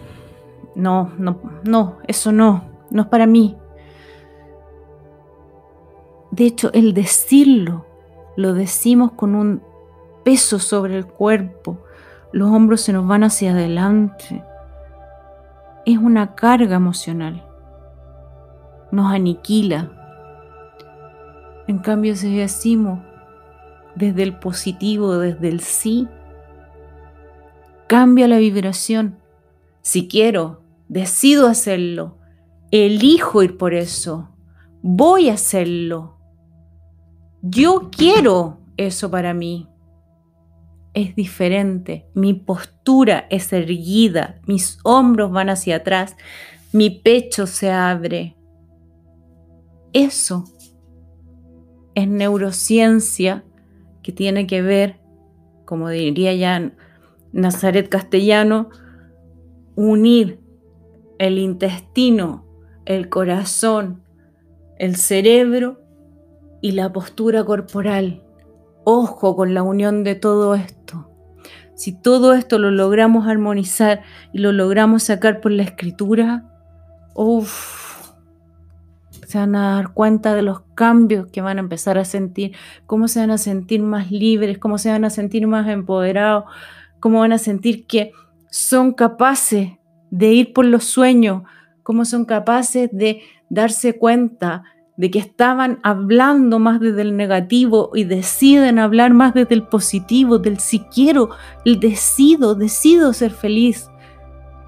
No, 0.74 1.12
no, 1.18 1.42
no, 1.64 1.98
eso 2.08 2.32
no, 2.32 2.64
no 2.88 3.02
es 3.02 3.08
para 3.08 3.26
mí. 3.26 3.58
De 6.30 6.46
hecho, 6.46 6.72
el 6.72 6.94
decirlo, 6.94 7.84
lo 8.38 8.54
decimos 8.54 9.12
con 9.12 9.34
un 9.34 9.62
peso 10.24 10.58
sobre 10.58 10.96
el 10.96 11.04
cuerpo. 11.04 11.84
Los 12.32 12.50
hombros 12.50 12.80
se 12.80 12.94
nos 12.94 13.06
van 13.06 13.24
hacia 13.24 13.52
adelante 13.52 14.42
es 15.84 15.98
una 15.98 16.34
carga 16.34 16.76
emocional, 16.76 17.44
nos 18.90 19.12
aniquila. 19.12 19.90
En 21.66 21.78
cambio, 21.78 22.16
si 22.16 22.36
decimos 22.36 23.00
desde 23.94 24.22
el 24.22 24.38
positivo, 24.38 25.18
desde 25.18 25.48
el 25.48 25.60
sí, 25.60 26.08
cambia 27.88 28.28
la 28.28 28.38
vibración. 28.38 29.18
Si 29.82 30.08
quiero, 30.08 30.62
decido 30.88 31.48
hacerlo, 31.48 32.18
elijo 32.70 33.42
ir 33.42 33.56
por 33.56 33.74
eso, 33.74 34.30
voy 34.82 35.28
a 35.28 35.34
hacerlo. 35.34 36.18
Yo 37.42 37.90
quiero 37.90 38.60
eso 38.76 39.10
para 39.10 39.34
mí. 39.34 39.68
Es 40.94 41.16
diferente, 41.16 42.06
mi 42.14 42.34
postura 42.34 43.26
es 43.30 43.52
erguida, 43.52 44.40
mis 44.46 44.78
hombros 44.84 45.32
van 45.32 45.48
hacia 45.48 45.76
atrás, 45.76 46.16
mi 46.72 46.90
pecho 46.90 47.46
se 47.46 47.70
abre. 47.70 48.36
Eso 49.94 50.44
es 51.94 52.08
neurociencia 52.08 53.44
que 54.02 54.12
tiene 54.12 54.46
que 54.46 54.60
ver, 54.60 55.00
como 55.64 55.88
diría 55.88 56.34
ya 56.34 56.72
Nazaret 57.32 57.88
Castellano, 57.88 58.68
unir 59.76 60.40
el 61.18 61.38
intestino, 61.38 62.44
el 62.84 63.08
corazón, 63.08 64.02
el 64.78 64.96
cerebro 64.96 65.80
y 66.60 66.72
la 66.72 66.92
postura 66.92 67.44
corporal. 67.44 68.22
Ojo 68.84 69.36
con 69.36 69.54
la 69.54 69.62
unión 69.62 70.04
de 70.04 70.16
todo 70.16 70.54
esto. 70.54 70.81
Si 71.82 71.90
todo 71.90 72.34
esto 72.34 72.60
lo 72.60 72.70
logramos 72.70 73.26
armonizar 73.26 74.02
y 74.32 74.38
lo 74.38 74.52
logramos 74.52 75.02
sacar 75.02 75.40
por 75.40 75.50
la 75.50 75.64
escritura, 75.64 76.44
uff, 77.12 78.12
se 79.26 79.38
van 79.38 79.56
a 79.56 79.74
dar 79.74 79.92
cuenta 79.92 80.32
de 80.32 80.42
los 80.42 80.60
cambios 80.76 81.26
que 81.32 81.40
van 81.40 81.56
a 81.56 81.60
empezar 81.60 81.98
a 81.98 82.04
sentir, 82.04 82.54
cómo 82.86 83.08
se 83.08 83.18
van 83.18 83.32
a 83.32 83.36
sentir 83.36 83.82
más 83.82 84.12
libres, 84.12 84.58
cómo 84.58 84.78
se 84.78 84.92
van 84.92 85.04
a 85.04 85.10
sentir 85.10 85.48
más 85.48 85.68
empoderados, 85.68 86.44
cómo 87.00 87.18
van 87.18 87.32
a 87.32 87.38
sentir 87.38 87.84
que 87.88 88.12
son 88.48 88.92
capaces 88.92 89.72
de 90.12 90.32
ir 90.32 90.52
por 90.52 90.66
los 90.66 90.84
sueños, 90.84 91.42
cómo 91.82 92.04
son 92.04 92.26
capaces 92.26 92.90
de 92.92 93.22
darse 93.48 93.98
cuenta 93.98 94.62
de 94.96 95.10
que 95.10 95.18
estaban 95.18 95.80
hablando 95.82 96.58
más 96.58 96.80
desde 96.80 97.02
el 97.02 97.16
negativo 97.16 97.90
y 97.94 98.04
deciden 98.04 98.78
hablar 98.78 99.14
más 99.14 99.34
desde 99.34 99.54
el 99.54 99.66
positivo, 99.66 100.38
del 100.38 100.58
si 100.58 100.80
quiero, 100.80 101.30
el 101.64 101.80
decido, 101.80 102.54
decido 102.54 103.12
ser 103.12 103.30
feliz, 103.30 103.90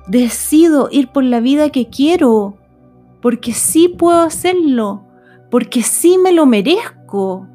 decido 0.07 0.89
ir 0.91 1.09
por 1.09 1.25
la 1.25 1.41
vida 1.41 1.71
que 1.71 1.89
quiero, 1.89 2.57
porque 3.21 3.53
sí 3.53 3.89
puedo 3.89 4.21
hacerlo, 4.21 5.05
porque 5.51 5.83
sí 5.83 6.19
me 6.19 6.33
lo 6.33 6.47
merezco. 6.47 7.47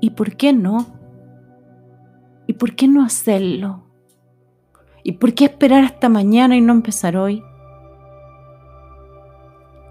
¿Y 0.00 0.10
por 0.10 0.36
qué 0.36 0.52
no? 0.52 0.86
¿Y 2.46 2.54
por 2.54 2.74
qué 2.74 2.88
no 2.88 3.04
hacerlo? 3.04 3.84
¿Y 5.04 5.12
por 5.12 5.34
qué 5.34 5.46
esperar 5.46 5.84
hasta 5.84 6.08
mañana 6.08 6.56
y 6.56 6.60
no 6.60 6.72
empezar 6.72 7.16
hoy? 7.16 7.42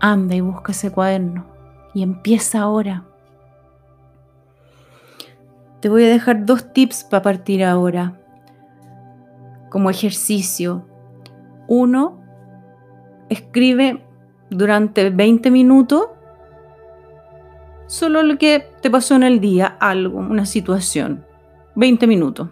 Anda 0.01 0.35
y 0.35 0.41
busca 0.41 0.71
ese 0.71 0.91
cuaderno 0.91 1.45
y 1.93 2.01
empieza 2.01 2.61
ahora. 2.61 3.05
Te 5.79 5.89
voy 5.89 6.03
a 6.05 6.09
dejar 6.09 6.45
dos 6.45 6.73
tips 6.73 7.03
para 7.03 7.21
partir 7.21 7.63
ahora 7.63 8.19
como 9.69 9.89
ejercicio. 9.89 10.85
Uno, 11.67 12.19
escribe 13.29 14.03
durante 14.49 15.09
20 15.09 15.51
minutos 15.51 16.07
solo 17.85 18.23
lo 18.23 18.37
que 18.37 18.67
te 18.81 18.89
pasó 18.89 19.15
en 19.15 19.23
el 19.23 19.39
día, 19.39 19.77
algo, 19.79 20.19
una 20.19 20.45
situación. 20.45 21.25
20 21.75 22.07
minutos. 22.07 22.49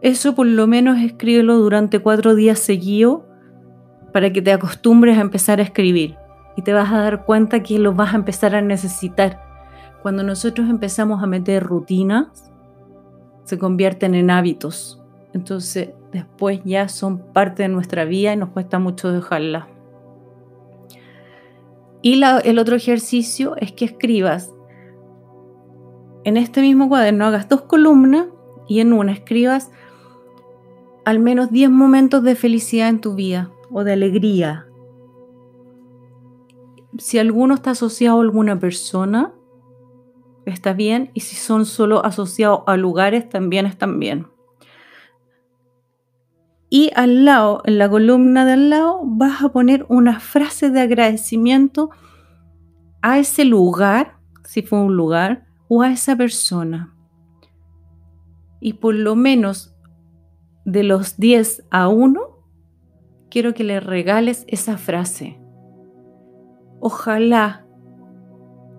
Eso 0.00 0.34
por 0.34 0.46
lo 0.46 0.66
menos 0.66 0.98
escríbelo 0.98 1.56
durante 1.56 2.00
cuatro 2.00 2.34
días 2.34 2.58
seguidos 2.58 3.22
para 4.12 4.32
que 4.32 4.42
te 4.42 4.52
acostumbres 4.52 5.18
a 5.18 5.22
empezar 5.22 5.60
a 5.60 5.62
escribir 5.62 6.16
y 6.56 6.62
te 6.62 6.72
vas 6.72 6.92
a 6.92 6.98
dar 6.98 7.24
cuenta 7.24 7.62
que 7.62 7.78
lo 7.78 7.94
vas 7.94 8.12
a 8.12 8.16
empezar 8.16 8.54
a 8.54 8.60
necesitar. 8.60 9.40
Cuando 10.02 10.22
nosotros 10.22 10.68
empezamos 10.68 11.22
a 11.22 11.26
meter 11.26 11.62
rutinas, 11.62 12.50
se 13.44 13.58
convierten 13.58 14.14
en 14.14 14.30
hábitos. 14.30 15.02
Entonces 15.32 15.90
después 16.12 16.60
ya 16.64 16.88
son 16.88 17.18
parte 17.32 17.62
de 17.62 17.68
nuestra 17.68 18.04
vida 18.04 18.32
y 18.32 18.36
nos 18.36 18.50
cuesta 18.50 18.78
mucho 18.78 19.12
dejarla. 19.12 19.68
Y 22.00 22.22
el 22.22 22.58
otro 22.58 22.76
ejercicio 22.76 23.56
es 23.56 23.72
que 23.72 23.84
escribas 23.84 24.52
en 26.24 26.36
este 26.36 26.60
mismo 26.60 26.88
cuaderno, 26.88 27.26
hagas 27.26 27.48
dos 27.48 27.62
columnas 27.62 28.26
y 28.66 28.80
en 28.80 28.92
una 28.92 29.12
escribas 29.12 29.70
al 31.04 31.20
menos 31.20 31.50
10 31.50 31.70
momentos 31.70 32.22
de 32.22 32.34
felicidad 32.34 32.88
en 32.88 33.00
tu 33.00 33.14
vida 33.14 33.50
o 33.70 33.84
de 33.84 33.92
alegría. 33.92 34.66
Si 36.98 37.18
alguno 37.18 37.54
está 37.54 37.72
asociado 37.72 38.18
a 38.18 38.22
alguna 38.22 38.58
persona, 38.58 39.32
está 40.46 40.72
bien. 40.72 41.10
Y 41.14 41.20
si 41.20 41.36
son 41.36 41.66
solo 41.66 42.04
asociados 42.04 42.62
a 42.66 42.76
lugares, 42.76 43.28
también 43.28 43.66
están 43.66 43.98
bien. 43.98 44.26
Y 46.70 46.90
al 46.94 47.24
lado, 47.24 47.62
en 47.64 47.78
la 47.78 47.88
columna 47.88 48.44
de 48.44 48.52
al 48.52 48.70
lado, 48.70 49.00
vas 49.04 49.42
a 49.42 49.48
poner 49.50 49.86
una 49.88 50.20
frase 50.20 50.70
de 50.70 50.80
agradecimiento 50.80 51.90
a 53.00 53.18
ese 53.18 53.44
lugar, 53.44 54.18
si 54.44 54.62
fue 54.62 54.80
un 54.80 54.96
lugar, 54.96 55.46
o 55.68 55.82
a 55.82 55.90
esa 55.90 56.16
persona. 56.16 56.94
Y 58.60 58.74
por 58.74 58.94
lo 58.94 59.14
menos 59.14 59.74
de 60.64 60.82
los 60.82 61.16
10 61.16 61.64
a 61.70 61.88
1, 61.88 62.27
quiero 63.30 63.54
que 63.54 63.64
le 63.64 63.80
regales 63.80 64.44
esa 64.48 64.78
frase. 64.78 65.38
Ojalá 66.80 67.64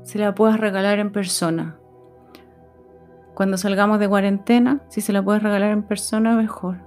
se 0.03 0.19
la 0.19 0.33
puedas 0.33 0.59
regalar 0.59 0.99
en 0.99 1.11
persona. 1.11 1.77
Cuando 3.35 3.57
salgamos 3.57 3.99
de 3.99 4.09
cuarentena, 4.09 4.81
si 4.89 5.01
se 5.01 5.13
la 5.13 5.23
puedes 5.23 5.43
regalar 5.43 5.71
en 5.71 5.83
persona, 5.83 6.35
mejor. 6.35 6.77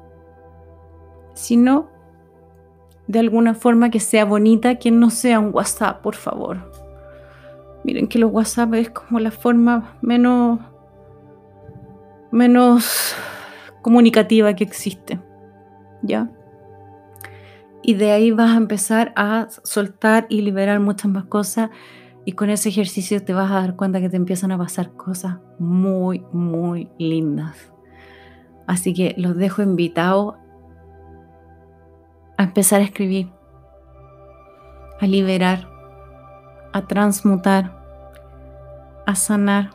Si 1.34 1.56
no, 1.56 1.88
de 3.06 3.18
alguna 3.18 3.54
forma 3.54 3.90
que 3.90 4.00
sea 4.00 4.24
bonita, 4.24 4.76
que 4.76 4.90
no 4.90 5.10
sea 5.10 5.40
un 5.40 5.54
WhatsApp, 5.54 6.02
por 6.02 6.14
favor. 6.14 6.70
Miren 7.84 8.06
que 8.06 8.18
los 8.18 8.30
WhatsApp 8.30 8.74
es 8.74 8.90
como 8.90 9.18
la 9.18 9.30
forma 9.30 9.96
menos 10.02 10.60
menos 12.30 13.14
comunicativa 13.82 14.54
que 14.54 14.64
existe. 14.64 15.20
¿Ya? 16.02 16.30
Y 17.82 17.94
de 17.94 18.12
ahí 18.12 18.30
vas 18.30 18.52
a 18.52 18.56
empezar 18.56 19.12
a 19.16 19.48
soltar 19.64 20.26
y 20.28 20.42
liberar 20.42 20.78
muchas 20.80 21.10
más 21.10 21.24
cosas. 21.24 21.70
Y 22.24 22.32
con 22.32 22.50
ese 22.50 22.68
ejercicio 22.68 23.24
te 23.24 23.34
vas 23.34 23.50
a 23.50 23.54
dar 23.54 23.74
cuenta 23.74 24.00
que 24.00 24.08
te 24.08 24.16
empiezan 24.16 24.52
a 24.52 24.58
pasar 24.58 24.92
cosas 24.92 25.38
muy, 25.58 26.24
muy 26.32 26.88
lindas. 26.98 27.72
Así 28.66 28.94
que 28.94 29.14
los 29.18 29.36
dejo 29.36 29.62
invitados 29.62 30.36
a 32.36 32.44
empezar 32.44 32.80
a 32.80 32.84
escribir, 32.84 33.30
a 35.00 35.06
liberar, 35.06 35.68
a 36.72 36.86
transmutar, 36.86 37.82
a 39.06 39.14
sanar. 39.16 39.70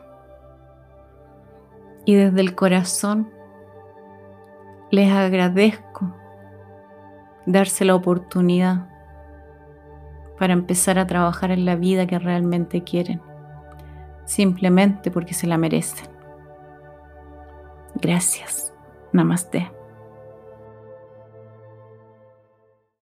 Y 2.06 2.16
desde 2.16 2.40
el 2.40 2.56
corazón 2.56 3.30
les 4.90 5.12
agradezco 5.12 5.87
darse 7.48 7.86
la 7.86 7.96
oportunidad 7.96 8.88
para 10.38 10.54
empezar 10.54 11.00
a 11.00 11.08
trabajar 11.08 11.50
en 11.50 11.66
la 11.66 11.76
vida 11.76 12.06
que 12.06 12.20
realmente 12.20 12.84
quieren, 12.84 13.22
simplemente 14.26 15.10
porque 15.10 15.34
se 15.34 15.48
la 15.48 15.58
merecen. 15.58 16.08
Gracias. 17.96 18.74
Namaste. 19.12 19.77